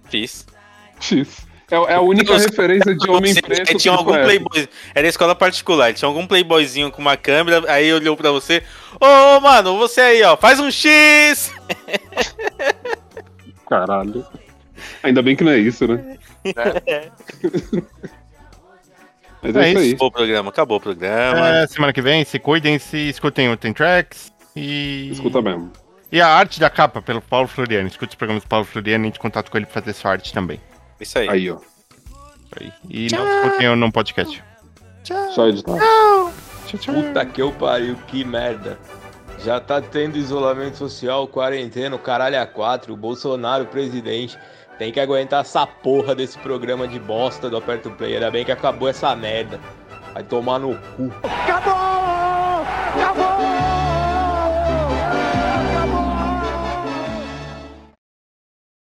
Fiz. 0.08 0.46
X. 1.00 1.46
É, 1.70 1.76
é 1.92 1.94
a 1.94 2.00
única 2.02 2.36
referência 2.36 2.94
de 2.94 3.10
homem 3.10 3.34
preto 3.34 3.64
que 3.64 3.76
tinha 3.76 3.94
algum 3.94 4.12
playboy. 4.12 4.68
Era 4.94 5.08
escola 5.08 5.34
particular, 5.34 5.94
tinha 5.94 6.06
algum 6.06 6.26
playboyzinho 6.26 6.90
com 6.90 7.00
uma 7.00 7.16
câmera, 7.16 7.64
aí 7.72 7.90
olhou 7.92 8.14
pra 8.14 8.30
você. 8.30 8.62
Ô, 9.00 9.40
mano, 9.40 9.78
você 9.78 10.00
aí, 10.02 10.22
ó, 10.22 10.36
faz 10.36 10.60
um 10.60 10.70
X! 10.70 11.50
Caralho. 13.68 14.26
Ainda 15.02 15.22
bem 15.22 15.34
que 15.34 15.42
não 15.42 15.52
é 15.52 15.58
isso, 15.58 15.88
né? 15.88 16.18
Mas 19.42 19.56
é, 19.56 19.70
isso 19.70 19.78
aí. 19.78 19.88
Acabou 19.88 20.08
o 20.08 20.12
programa, 20.12 20.48
acabou 20.50 20.76
o 20.76 20.80
programa. 20.80 21.48
É, 21.48 21.66
semana 21.66 21.92
que 21.92 22.00
vem, 22.00 22.24
se 22.24 22.38
cuidem, 22.38 22.78
se 22.78 23.08
escutem 23.08 23.50
o 23.50 23.56
Tem 23.56 23.72
Tracks. 23.72 24.32
E... 24.54 25.08
Escuta 25.10 25.42
mesmo. 25.42 25.72
E 26.10 26.20
a 26.20 26.28
arte 26.28 26.60
da 26.60 26.70
capa, 26.70 27.02
pelo 27.02 27.20
Paulo 27.20 27.48
Floriano. 27.48 27.88
Escuta 27.88 28.10
os 28.10 28.14
programas 28.14 28.44
do 28.44 28.48
Paulo 28.48 28.64
Floriano 28.66 29.04
e 29.04 29.08
entre 29.08 29.18
em 29.18 29.22
contato 29.22 29.50
com 29.50 29.56
ele 29.56 29.66
pra 29.66 29.80
fazer 29.80 29.92
sua 29.94 30.12
arte 30.12 30.32
também. 30.32 30.60
Isso 31.00 31.18
aí. 31.18 31.28
Aí, 31.28 31.50
ó. 31.50 31.58
Aí. 32.60 32.72
E 32.88 33.08
não 33.10 33.26
escutem 33.26 33.68
o 33.70 33.76
num 33.76 33.90
podcast. 33.90 34.44
Só 35.34 35.48
editar. 35.48 35.78
Puta 36.86 37.26
que 37.26 37.42
eu 37.42 37.50
pariu, 37.52 37.96
que 38.06 38.24
merda. 38.24 38.78
Já 39.42 39.58
tá 39.58 39.80
tendo 39.80 40.16
isolamento 40.16 40.76
social, 40.76 41.26
quarentena, 41.26 41.96
o 41.96 41.98
caralho 41.98 42.40
a 42.40 42.46
quatro, 42.46 42.92
o 42.92 42.96
Bolsonaro 42.96 43.66
presidente. 43.66 44.38
Tem 44.82 44.90
que 44.90 44.98
aguentar 44.98 45.42
essa 45.42 45.64
porra 45.64 46.12
desse 46.12 46.36
programa 46.36 46.88
de 46.88 46.98
bosta 46.98 47.48
do 47.48 47.56
Aperto 47.56 47.88
Play. 47.92 48.14
Ainda 48.14 48.32
bem 48.32 48.44
que 48.44 48.50
acabou 48.50 48.88
essa 48.88 49.14
merda. 49.14 49.60
Vai 50.12 50.24
tomar 50.24 50.58
no 50.58 50.76
cu. 50.96 51.08
Acabou! 51.22 52.66
Acabou! 52.96 53.21